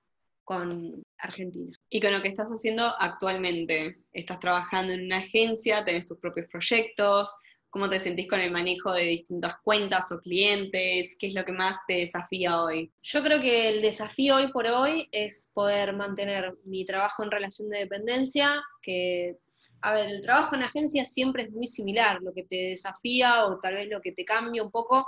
con 0.45 1.03
Argentina. 1.19 1.77
Y 1.89 2.01
con 2.01 2.13
lo 2.13 2.23
que 2.23 2.29
estás 2.29 2.51
haciendo 2.51 2.95
actualmente, 2.99 3.99
estás 4.13 4.39
trabajando 4.39 4.93
en 4.93 5.07
una 5.07 5.19
agencia, 5.19 5.85
tenés 5.85 6.07
tus 6.07 6.19
propios 6.19 6.47
proyectos, 6.51 7.37
¿Cómo 7.75 7.89
te 7.89 7.99
sentís 7.99 8.29
con 8.29 8.41
el 8.41 8.53
manejo 8.53 8.93
de 8.93 9.03
distintas 9.03 9.57
cuentas 9.57 10.13
o 10.13 10.21
clientes? 10.21 11.17
¿Qué 11.19 11.27
es 11.27 11.35
lo 11.35 11.45
que 11.45 11.51
más 11.51 11.81
te 11.89 11.95
desafía 11.95 12.63
hoy? 12.63 12.93
Yo 13.03 13.21
creo 13.21 13.41
que 13.43 13.69
el 13.69 13.83
desafío 13.83 14.37
hoy 14.37 14.53
por 14.53 14.65
hoy 14.69 15.09
es 15.11 15.51
poder 15.53 15.93
mantener 15.93 16.53
mi 16.67 16.85
trabajo 16.85 17.25
en 17.25 17.33
relación 17.33 17.69
de 17.71 17.79
dependencia, 17.79 18.63
que, 18.81 19.39
a 19.81 19.93
ver, 19.93 20.09
el 20.09 20.21
trabajo 20.21 20.55
en 20.55 20.63
agencia 20.63 21.05
siempre 21.05 21.43
es 21.43 21.51
muy 21.51 21.67
similar. 21.67 22.23
Lo 22.23 22.33
que 22.33 22.45
te 22.45 22.69
desafía 22.69 23.45
o 23.45 23.59
tal 23.59 23.75
vez 23.75 23.89
lo 23.89 24.01
que 24.01 24.13
te 24.13 24.25
cambia 24.25 24.63
un 24.63 24.71
poco 24.71 25.05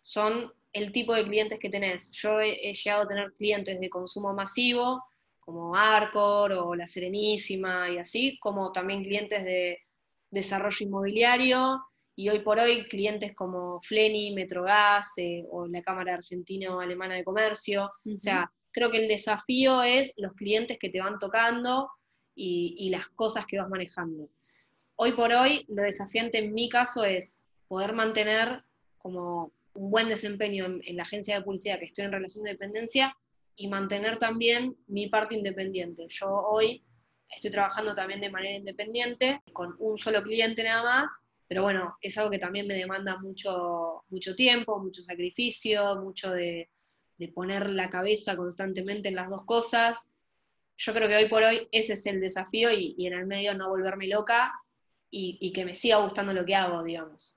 son 0.00 0.50
el 0.72 0.90
tipo 0.92 1.12
de 1.12 1.24
clientes 1.24 1.58
que 1.58 1.68
tenés. 1.68 2.10
Yo 2.12 2.40
he, 2.40 2.72
llegado 2.72 3.02
a 3.02 3.06
tener 3.06 3.34
clientes 3.34 3.78
de 3.78 3.90
consumo 3.90 4.32
masivo, 4.32 5.04
como 5.40 5.76
Arcor 5.76 6.52
o 6.52 6.74
La 6.74 6.88
Serenísima 6.88 7.90
y 7.90 7.98
así, 7.98 8.38
como 8.38 8.72
también 8.72 9.04
clientes 9.04 9.44
de 9.44 9.80
desarrollo 10.30 10.86
inmobiliario 10.86 11.82
y 12.18 12.28
hoy 12.30 12.40
por 12.40 12.58
hoy 12.58 12.82
clientes 12.88 13.32
como 13.32 13.80
Fleni, 13.80 14.34
Metrogas 14.34 15.12
eh, 15.18 15.44
o 15.52 15.68
la 15.68 15.80
Cámara 15.82 16.14
Argentino-Alemana 16.14 17.14
de 17.14 17.22
Comercio. 17.22 17.92
O 18.04 18.18
sea, 18.18 18.50
creo 18.72 18.90
que 18.90 18.96
el 18.96 19.06
desafío 19.06 19.84
es 19.84 20.14
los 20.16 20.32
clientes 20.32 20.78
que 20.80 20.90
te 20.90 21.00
van 21.00 21.20
tocando 21.20 21.88
y, 22.34 22.88
las 22.90 23.06
cosas 23.10 23.46
que 23.46 23.60
vas 23.60 23.68
manejando. 23.68 24.28
Hoy 24.96 25.12
por 25.12 25.32
hoy, 25.32 25.64
lo 25.68 25.84
desafiante 25.84 26.38
en 26.38 26.52
mi 26.52 26.68
caso 26.68 27.04
es 27.04 27.44
poder 27.68 27.92
mantener 27.92 28.64
como 28.98 29.52
un 29.74 29.92
buen 29.92 30.08
desempeño 30.08 30.64
en, 30.82 30.96
la 30.96 31.04
agencia 31.04 31.36
de 31.36 31.44
publicidad 31.44 31.78
que 31.78 31.84
estoy 31.84 32.06
en 32.06 32.12
relación 32.12 32.42
de 32.42 32.50
dependencia 32.50 33.16
y 33.54 33.68
mantener 33.68 34.18
también 34.18 34.76
mi 34.88 35.06
parte 35.06 35.36
independiente. 35.36 36.08
Yo 36.08 36.26
hoy 36.28 36.82
estoy 37.28 37.52
trabajando 37.52 37.94
también 37.94 38.20
de 38.20 38.30
manera 38.30 38.56
independiente, 38.56 39.40
con 39.52 39.76
un 39.78 39.96
solo 39.96 40.20
cliente 40.24 40.64
nada 40.64 40.82
más, 40.82 41.27
pero 41.48 41.62
bueno, 41.62 41.96
es 42.02 42.16
algo 42.18 42.30
que 42.30 42.38
también 42.38 42.66
me 42.66 42.74
demanda 42.74 43.16
mucho, 43.18 44.04
mucho 44.10 44.36
tiempo, 44.36 44.78
mucho 44.78 45.00
sacrificio, 45.02 45.96
mucho 45.96 46.30
de, 46.30 46.70
poner 47.34 47.70
la 47.70 47.90
cabeza 47.90 48.36
constantemente 48.36 49.08
en 49.08 49.16
las 49.16 49.30
dos 49.30 49.44
cosas. 49.44 50.06
Yo 50.76 50.92
creo 50.94 51.08
que 51.08 51.16
hoy 51.16 51.28
por 51.28 51.42
hoy 51.42 51.66
ese 51.72 51.94
es 51.94 52.06
el 52.06 52.20
desafío 52.20 52.70
y, 52.70 52.94
en 53.04 53.14
el 53.14 53.26
medio 53.26 53.54
no 53.54 53.70
volverme 53.70 54.06
loca 54.06 54.52
y, 55.10 55.52
que 55.52 55.64
me 55.64 55.74
siga 55.74 55.96
gustando 55.96 56.32
lo 56.34 56.44
que 56.44 56.54
hago, 56.54 56.84
digamos. 56.84 57.34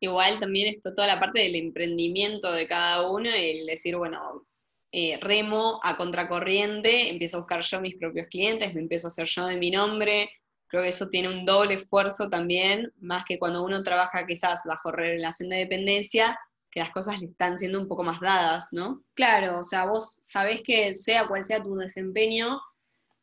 Igual 0.00 0.38
también 0.38 0.68
está 0.68 0.94
toda 0.94 1.08
la 1.08 1.20
parte 1.20 1.42
del 1.42 1.56
emprendimiento 1.56 2.52
de 2.52 2.68
cada 2.68 3.10
uno, 3.10 3.28
el 3.34 3.66
decir, 3.66 3.96
bueno, 3.96 4.46
eh, 4.92 5.18
remo 5.20 5.80
a 5.82 5.96
contracorriente, 5.96 7.10
empiezo 7.10 7.38
a 7.38 7.40
buscar 7.40 7.62
yo 7.62 7.80
mis 7.80 7.96
propios 7.96 8.28
clientes, 8.28 8.72
me 8.74 8.80
empiezo 8.80 9.08
a 9.08 9.10
hacer 9.10 9.26
yo 9.26 9.46
de 9.46 9.56
mi 9.56 9.70
nombre, 9.70 10.30
Creo 10.68 10.82
que 10.82 10.88
eso 10.88 11.08
tiene 11.08 11.28
un 11.28 11.44
doble 11.44 11.74
esfuerzo 11.74 12.28
también, 12.28 12.92
más 13.00 13.24
que 13.24 13.38
cuando 13.38 13.64
uno 13.64 13.82
trabaja 13.82 14.26
quizás 14.26 14.62
bajo 14.66 14.92
relación 14.92 15.48
de 15.48 15.56
dependencia, 15.56 16.38
que 16.70 16.80
las 16.80 16.90
cosas 16.90 17.20
le 17.20 17.26
están 17.26 17.56
siendo 17.56 17.80
un 17.80 17.88
poco 17.88 18.04
más 18.04 18.20
dadas, 18.20 18.68
¿no? 18.72 19.02
Claro, 19.14 19.60
o 19.60 19.64
sea, 19.64 19.86
vos 19.86 20.20
sabés 20.22 20.60
que 20.62 20.92
sea 20.94 21.26
cual 21.26 21.42
sea 21.42 21.62
tu 21.62 21.74
desempeño, 21.74 22.60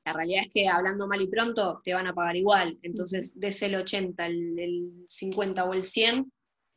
la 0.05 0.13
realidad 0.13 0.43
es 0.43 0.53
que 0.53 0.67
hablando 0.67 1.07
mal 1.07 1.21
y 1.21 1.27
pronto 1.27 1.81
te 1.83 1.93
van 1.93 2.07
a 2.07 2.13
pagar 2.13 2.35
igual. 2.35 2.77
Entonces, 2.83 3.39
desde 3.39 3.67
el 3.67 3.75
80, 3.75 4.25
el, 4.25 4.59
el 4.59 5.03
50 5.05 5.65
o 5.65 5.73
el 5.73 5.83
100, 5.83 6.31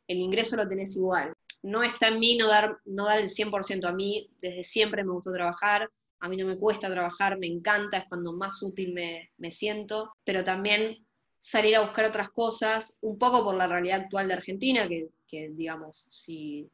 el 0.07 0.17
ingreso 0.17 0.55
lo 0.55 0.67
tenés 0.67 0.95
igual. 0.95 1.33
No 1.61 1.83
está 1.83 2.07
en 2.07 2.19
mí 2.19 2.37
no 2.37 2.47
dar, 2.47 2.77
no 2.85 3.05
dar 3.05 3.19
el 3.19 3.29
100% 3.29 3.87
a 3.87 3.91
mí, 3.91 4.29
desde 4.41 4.63
siempre 4.63 5.03
me 5.03 5.11
gustó 5.11 5.31
trabajar, 5.31 5.89
a 6.21 6.29
mí 6.29 6.37
no 6.37 6.45
me 6.45 6.57
cuesta 6.57 6.91
trabajar, 6.91 7.37
me 7.37 7.47
encanta, 7.47 7.97
es 7.97 8.05
cuando 8.05 8.33
más 8.33 8.61
útil 8.61 8.93
me, 8.93 9.51
siento, 9.51 10.13
pero 10.23 10.43
también 10.43 11.05
salir 11.37 11.75
a 11.77 11.81
buscar 11.81 12.05
otras 12.05 12.29
cosas, 12.29 12.99
un 13.01 13.17
poco 13.17 13.43
por 13.43 13.55
la 13.55 13.67
realidad 13.67 14.01
actual 14.01 14.27
de 14.27 14.33
Argentina, 14.33 14.87
que, 14.87 15.49
digamos, 15.51 16.07
si, 16.11 16.69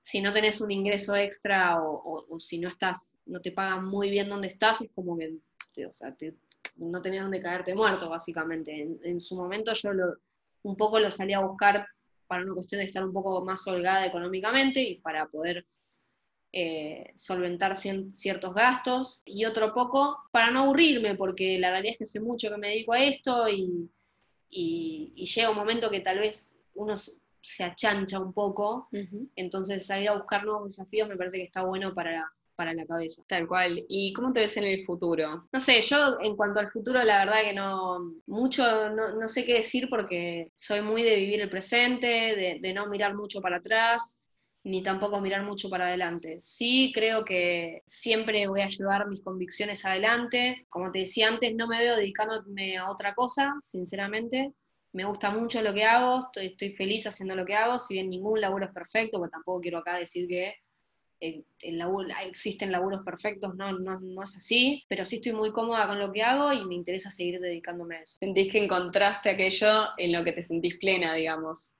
si, 0.00 0.22
no 0.22 0.32
tenés 0.32 0.60
un 0.60 0.70
ingreso 0.70 1.14
extra 1.14 1.78
o, 1.82 2.38
si 2.38 2.58
no 2.58 2.68
estás, 2.68 3.12
no 3.26 3.40
te 3.40 3.52
pagan 3.52 3.84
muy 3.84 4.10
bien 4.10 4.28
donde 4.28 4.48
estás, 4.48 4.80
es 4.80 4.90
como 4.94 5.18
que, 5.18 5.36
o 5.84 5.90
no 6.76 7.02
tenés 7.02 7.22
donde 7.22 7.40
caerte 7.40 7.74
muerto, 7.74 8.08
básicamente. 8.08 8.98
En, 9.02 9.20
su 9.20 9.36
momento 9.36 9.72
yo 9.74 9.92
lo, 9.92 10.16
un 10.62 10.76
poco 10.76 10.98
lo 10.98 11.10
salí 11.10 11.34
a 11.34 11.40
buscar 11.40 11.86
para 12.26 12.42
una 12.42 12.54
cuestión 12.54 12.80
de 12.80 12.86
estar 12.86 13.04
un 13.04 13.12
poco 13.12 13.44
más 13.44 13.66
holgada 13.66 14.06
económicamente 14.06 14.80
y 14.80 15.00
para 15.00 15.26
poder 15.26 15.66
eh, 16.52 17.12
solventar 17.14 17.76
ciertos 17.76 18.54
gastos 18.54 19.22
y 19.24 19.44
otro 19.44 19.72
poco 19.72 20.18
para 20.32 20.50
no 20.50 20.60
aburrirme, 20.60 21.14
porque 21.14 21.58
la 21.58 21.70
realidad 21.70 21.92
es 21.92 21.98
que 21.98 22.04
hace 22.04 22.20
mucho 22.20 22.50
que 22.50 22.56
me 22.56 22.70
dedico 22.70 22.92
a 22.92 23.02
esto 23.02 23.48
y, 23.48 23.88
llega 24.50 25.50
un 25.50 25.56
momento 25.56 25.90
que 25.90 26.00
tal 26.00 26.18
vez 26.18 26.56
uno 26.74 26.94
se 26.96 27.64
achancha 27.64 28.18
un 28.18 28.32
poco, 28.32 28.88
entonces 29.36 29.86
salir 29.86 30.08
a 30.08 30.14
buscar 30.14 30.44
nuevos 30.44 30.64
desafíos 30.64 31.08
me 31.08 31.16
parece 31.16 31.38
que 31.38 31.44
está 31.44 31.62
bueno 31.62 31.94
para, 31.94 32.30
para 32.60 32.74
la 32.74 32.84
cabeza. 32.84 33.22
Tal 33.26 33.48
cual. 33.48 33.86
¿Y 33.88 34.12
cómo 34.12 34.34
te 34.34 34.40
ves 34.40 34.54
en 34.58 34.64
el 34.64 34.84
futuro? 34.84 35.48
No 35.50 35.60
sé, 35.60 35.80
yo 35.80 36.20
en 36.20 36.36
cuanto 36.36 36.60
al 36.60 36.68
futuro, 36.68 37.02
la 37.02 37.24
verdad 37.24 37.40
que 37.42 37.54
no, 37.54 38.12
mucho, 38.26 38.90
no, 38.90 39.28
sé 39.28 39.46
qué 39.46 39.54
decir 39.54 39.88
porque 39.88 40.52
soy 40.54 40.82
muy 40.82 41.02
de 41.02 41.16
vivir 41.16 41.40
el 41.40 41.48
presente, 41.48 42.60
de, 42.60 42.74
no 42.74 42.86
mirar 42.86 43.14
mucho 43.14 43.40
para 43.40 43.56
atrás 43.56 44.20
ni 44.70 44.82
tampoco 44.82 45.20
mirar 45.20 45.42
mucho 45.44 45.68
para 45.68 45.86
adelante. 45.86 46.36
Sí 46.40 46.92
creo 46.94 47.24
que 47.24 47.82
siempre 47.86 48.46
voy 48.46 48.60
a 48.60 48.68
llevar 48.68 49.08
mis 49.08 49.22
convicciones 49.22 49.84
adelante. 49.84 50.66
Como 50.68 50.90
te 50.90 51.00
decía 51.00 51.28
antes, 51.28 51.54
no 51.54 51.66
me 51.66 51.78
veo 51.78 51.96
dedicándome 51.96 52.78
a 52.78 52.90
otra 52.90 53.14
cosa, 53.14 53.54
sinceramente. 53.60 54.52
Me 54.92 55.04
gusta 55.04 55.30
mucho 55.30 55.62
lo 55.62 55.74
que 55.74 55.84
hago, 55.84 56.20
estoy, 56.20 56.46
estoy 56.46 56.72
feliz 56.72 57.06
haciendo 57.06 57.36
lo 57.36 57.44
que 57.44 57.54
hago, 57.54 57.78
si 57.78 57.94
bien 57.94 58.10
ningún 58.10 58.40
laburo 58.40 58.66
es 58.66 58.72
perfecto, 58.72 59.18
porque 59.18 59.32
tampoco 59.32 59.60
quiero 59.60 59.78
acá 59.78 59.96
decir 59.96 60.26
que 60.26 60.54
existen 62.26 62.72
laburos 62.72 63.04
perfectos, 63.04 63.54
no, 63.54 63.78
no, 63.78 64.22
es 64.22 64.36
así, 64.36 64.84
pero 64.88 65.04
sí 65.04 65.16
estoy 65.16 65.32
muy 65.32 65.52
cómoda 65.52 65.86
con 65.86 65.98
lo 65.98 66.12
que 66.12 66.22
hago 66.22 66.52
y 66.52 66.64
me 66.64 66.74
interesa 66.74 67.10
seguir 67.10 67.38
dedicándome 67.40 67.96
a 67.96 68.02
eso. 68.02 68.16
¿Sentís 68.18 68.50
que 68.50 68.58
encontraste 68.58 69.30
aquello 69.30 69.88
en 69.98 70.12
lo 70.12 70.24
que 70.24 70.32
te 70.32 70.42
sentís 70.42 70.78
plena, 70.78 71.14
digamos? 71.14 71.74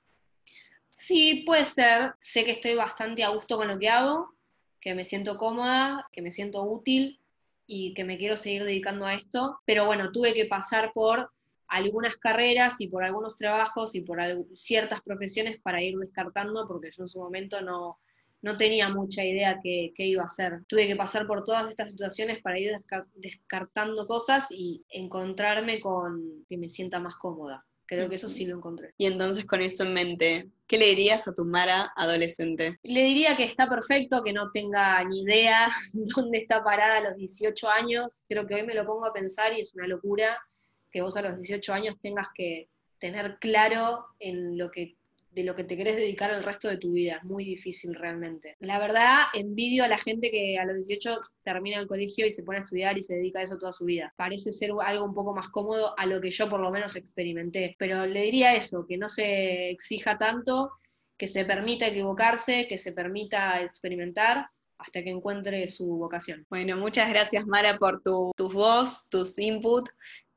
Sí, 0.91 1.43
puede 1.45 1.65
ser. 1.65 2.13
Sé 2.19 2.43
que 2.43 2.51
estoy 2.51 2.75
bastante 2.75 3.23
a 3.23 3.29
gusto 3.29 3.57
con 3.57 3.67
lo 3.67 3.79
que 3.79 3.89
hago, 3.89 4.33
que 4.79 4.93
me 4.93 5.05
siento 5.05 5.37
cómoda, 5.37 6.07
que 6.11 6.21
me 6.21 6.31
siento 6.31 6.63
útil 6.63 7.19
y 7.65 7.93
que 7.93 8.03
me 8.03 8.17
quiero 8.17 8.35
seguir 8.35 8.63
dedicando 8.65 9.05
a 9.05 9.13
esto, 9.13 9.61
pero 9.65 9.85
bueno, 9.85 10.11
tuve 10.11 10.33
que 10.33 10.45
pasar 10.45 10.91
por 10.93 11.31
algunas 11.67 12.17
carreras 12.17 12.81
y 12.81 12.89
por 12.89 13.03
algunos 13.03 13.37
trabajos 13.37 13.95
y 13.95 14.01
por 14.01 14.19
ciertas 14.53 15.01
profesiones 15.01 15.61
para 15.61 15.81
ir 15.81 15.95
descartando, 15.97 16.65
porque 16.67 16.89
yo 16.91 17.03
en 17.03 17.07
su 17.07 17.19
momento 17.19 17.61
no, 17.61 17.99
no 18.41 18.57
tenía 18.57 18.89
mucha 18.89 19.23
idea 19.23 19.59
qué, 19.63 19.93
iba 19.97 20.23
a 20.23 20.25
hacer. 20.25 20.65
Tuve 20.67 20.87
que 20.87 20.97
pasar 20.97 21.27
por 21.27 21.45
todas 21.45 21.69
estas 21.69 21.91
situaciones 21.91 22.41
para 22.41 22.59
ir 22.59 22.71
descartando 23.15 24.05
cosas 24.05 24.47
y 24.51 24.83
encontrarme 24.89 25.79
con 25.79 26.43
que 26.49 26.57
me 26.57 26.67
sienta 26.67 26.99
más 26.99 27.15
cómoda. 27.15 27.65
Creo 27.91 28.07
que 28.07 28.15
eso 28.15 28.29
sí 28.29 28.45
lo 28.45 28.55
encontré. 28.55 28.93
Y 28.97 29.05
entonces 29.05 29.43
con 29.43 29.61
eso 29.61 29.83
en 29.83 29.91
mente, 29.91 30.49
¿qué 30.65 30.77
le 30.77 30.85
dirías 30.85 31.27
a 31.27 31.33
tu 31.33 31.43
Mara 31.43 31.91
adolescente? 31.97 32.79
Le 32.83 33.03
diría 33.03 33.35
que 33.35 33.43
está 33.43 33.67
perfecto, 33.67 34.23
que 34.23 34.31
no 34.31 34.49
tenga 34.49 35.03
ni 35.03 35.23
idea 35.23 35.69
dónde 35.93 36.37
está 36.37 36.63
parada 36.63 36.99
a 36.99 37.09
los 37.09 37.17
18 37.17 37.69
años. 37.69 38.23
Creo 38.29 38.47
que 38.47 38.55
hoy 38.55 38.63
me 38.65 38.75
lo 38.75 38.85
pongo 38.85 39.05
a 39.05 39.11
pensar 39.11 39.51
y 39.51 39.59
es 39.59 39.75
una 39.75 39.87
locura 39.87 40.41
que 40.89 41.01
vos 41.01 41.17
a 41.17 41.21
los 41.21 41.35
18 41.35 41.73
años 41.73 41.97
tengas 41.99 42.29
que 42.33 42.69
tener 42.97 43.37
claro 43.39 44.05
en 44.19 44.57
lo 44.57 44.71
que 44.71 44.95
de 45.31 45.43
lo 45.43 45.55
que 45.55 45.63
te 45.63 45.77
querés 45.77 45.95
dedicar 45.95 46.31
el 46.31 46.43
resto 46.43 46.67
de 46.67 46.77
tu 46.77 46.91
vida. 46.91 47.17
Es 47.17 47.23
muy 47.23 47.45
difícil 47.45 47.95
realmente. 47.95 48.57
La 48.59 48.79
verdad, 48.79 49.23
envidio 49.33 49.83
a 49.83 49.87
la 49.87 49.97
gente 49.97 50.29
que 50.29 50.57
a 50.57 50.65
los 50.65 50.75
18 50.75 51.19
termina 51.43 51.79
el 51.79 51.87
colegio 51.87 52.25
y 52.25 52.31
se 52.31 52.43
pone 52.43 52.59
a 52.59 52.61
estudiar 52.61 52.97
y 52.97 53.01
se 53.01 53.15
dedica 53.15 53.39
a 53.39 53.43
eso 53.43 53.57
toda 53.57 53.71
su 53.71 53.85
vida. 53.85 54.13
Parece 54.17 54.51
ser 54.51 54.71
algo 54.83 55.05
un 55.05 55.13
poco 55.13 55.33
más 55.33 55.49
cómodo 55.49 55.97
a 55.97 56.05
lo 56.05 56.19
que 56.19 56.29
yo 56.29 56.49
por 56.49 56.59
lo 56.59 56.69
menos 56.69 56.95
experimenté. 56.95 57.75
Pero 57.79 58.05
le 58.05 58.23
diría 58.23 58.55
eso, 58.55 58.85
que 58.87 58.97
no 58.97 59.07
se 59.07 59.69
exija 59.69 60.17
tanto, 60.17 60.71
que 61.17 61.27
se 61.27 61.45
permita 61.45 61.87
equivocarse, 61.87 62.67
que 62.67 62.77
se 62.77 62.91
permita 62.91 63.61
experimentar 63.61 64.47
hasta 64.77 65.03
que 65.03 65.11
encuentre 65.11 65.65
su 65.67 65.85
vocación. 65.85 66.45
Bueno, 66.49 66.75
muchas 66.75 67.07
gracias 67.07 67.45
Mara 67.45 67.77
por 67.77 68.01
tu, 68.01 68.31
tu 68.35 68.49
voz, 68.49 69.07
tus 69.09 69.37
input 69.39 69.87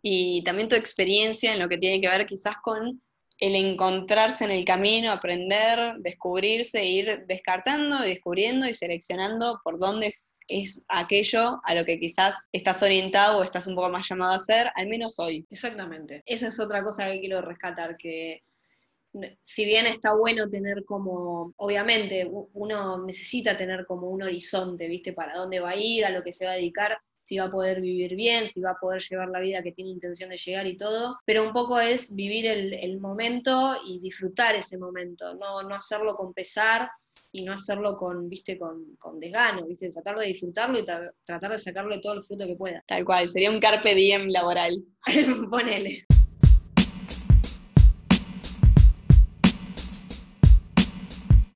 y 0.02 0.44
también 0.44 0.68
tu 0.68 0.76
experiencia 0.76 1.52
en 1.52 1.58
lo 1.58 1.68
que 1.68 1.78
tiene 1.78 2.00
que 2.00 2.10
ver 2.10 2.26
quizás 2.26 2.56
con 2.62 3.00
el 3.38 3.56
encontrarse 3.56 4.44
en 4.44 4.52
el 4.52 4.64
camino, 4.64 5.10
aprender, 5.10 5.96
descubrirse, 5.98 6.84
ir 6.84 7.24
descartando 7.26 8.04
y 8.04 8.10
descubriendo 8.10 8.66
y 8.66 8.72
seleccionando 8.72 9.60
por 9.64 9.78
dónde 9.78 10.12
es, 10.48 10.84
aquello 10.88 11.60
a 11.64 11.74
lo 11.74 11.84
que 11.84 11.98
quizás 11.98 12.48
estás 12.52 12.82
orientado 12.82 13.38
o 13.38 13.42
estás 13.42 13.66
un 13.66 13.74
poco 13.74 13.90
más 13.90 14.08
llamado 14.08 14.32
a 14.32 14.36
hacer, 14.36 14.70
al 14.74 14.86
menos 14.86 15.18
hoy. 15.18 15.46
Exactamente. 15.50 16.22
Esa 16.26 16.48
es 16.48 16.60
otra 16.60 16.84
cosa 16.84 17.06
que 17.06 17.20
quiero 17.20 17.42
rescatar, 17.42 17.96
que 17.96 18.42
si 19.42 19.64
bien 19.64 19.86
está 19.86 20.14
bueno 20.14 20.48
tener 20.48 20.84
como, 20.84 21.52
obviamente, 21.56 22.28
uno 22.52 23.04
necesita 23.04 23.56
tener 23.56 23.84
como 23.84 24.08
un 24.08 24.22
horizonte, 24.22 24.88
¿viste? 24.88 25.12
Para 25.12 25.36
dónde 25.36 25.60
va 25.60 25.70
a 25.70 25.76
ir, 25.76 26.04
a 26.04 26.10
lo 26.10 26.22
que 26.22 26.32
se 26.32 26.46
va 26.46 26.52
a 26.52 26.56
dedicar, 26.56 26.98
si 27.24 27.38
va 27.38 27.46
a 27.46 27.50
poder 27.50 27.80
vivir 27.80 28.14
bien, 28.14 28.46
si 28.46 28.60
va 28.60 28.72
a 28.72 28.78
poder 28.80 29.02
llevar 29.02 29.28
la 29.28 29.40
vida 29.40 29.62
que 29.62 29.72
tiene 29.72 29.90
intención 29.90 30.30
de 30.30 30.36
llegar 30.36 30.66
y 30.66 30.76
todo, 30.76 31.18
pero 31.24 31.42
un 31.42 31.52
poco 31.52 31.80
es 31.80 32.14
vivir 32.14 32.46
el, 32.46 33.00
momento 33.00 33.74
y 33.86 33.98
disfrutar 33.98 34.54
ese 34.54 34.78
momento, 34.78 35.34
no, 35.34 35.62
no 35.62 35.74
hacerlo 35.74 36.14
con 36.14 36.32
pesar 36.32 36.88
y 37.32 37.42
no 37.42 37.52
hacerlo 37.52 37.96
con, 37.96 38.28
viste, 38.28 38.56
con, 38.56 38.94
con 38.98 39.18
desgano, 39.18 39.66
viste, 39.66 39.90
tratar 39.90 40.18
de 40.18 40.26
disfrutarlo 40.26 40.78
y 40.78 40.84
tratar 40.84 41.50
de 41.50 41.58
sacarle 41.58 41.98
todo 41.98 42.14
el 42.14 42.22
fruto 42.22 42.46
que 42.46 42.54
pueda. 42.54 42.82
Tal 42.86 43.04
cual, 43.04 43.28
sería 43.28 43.50
un 43.50 43.58
carpe 43.58 43.94
diem 43.94 44.28
laboral. 44.28 44.84
Ponele. 45.50 46.04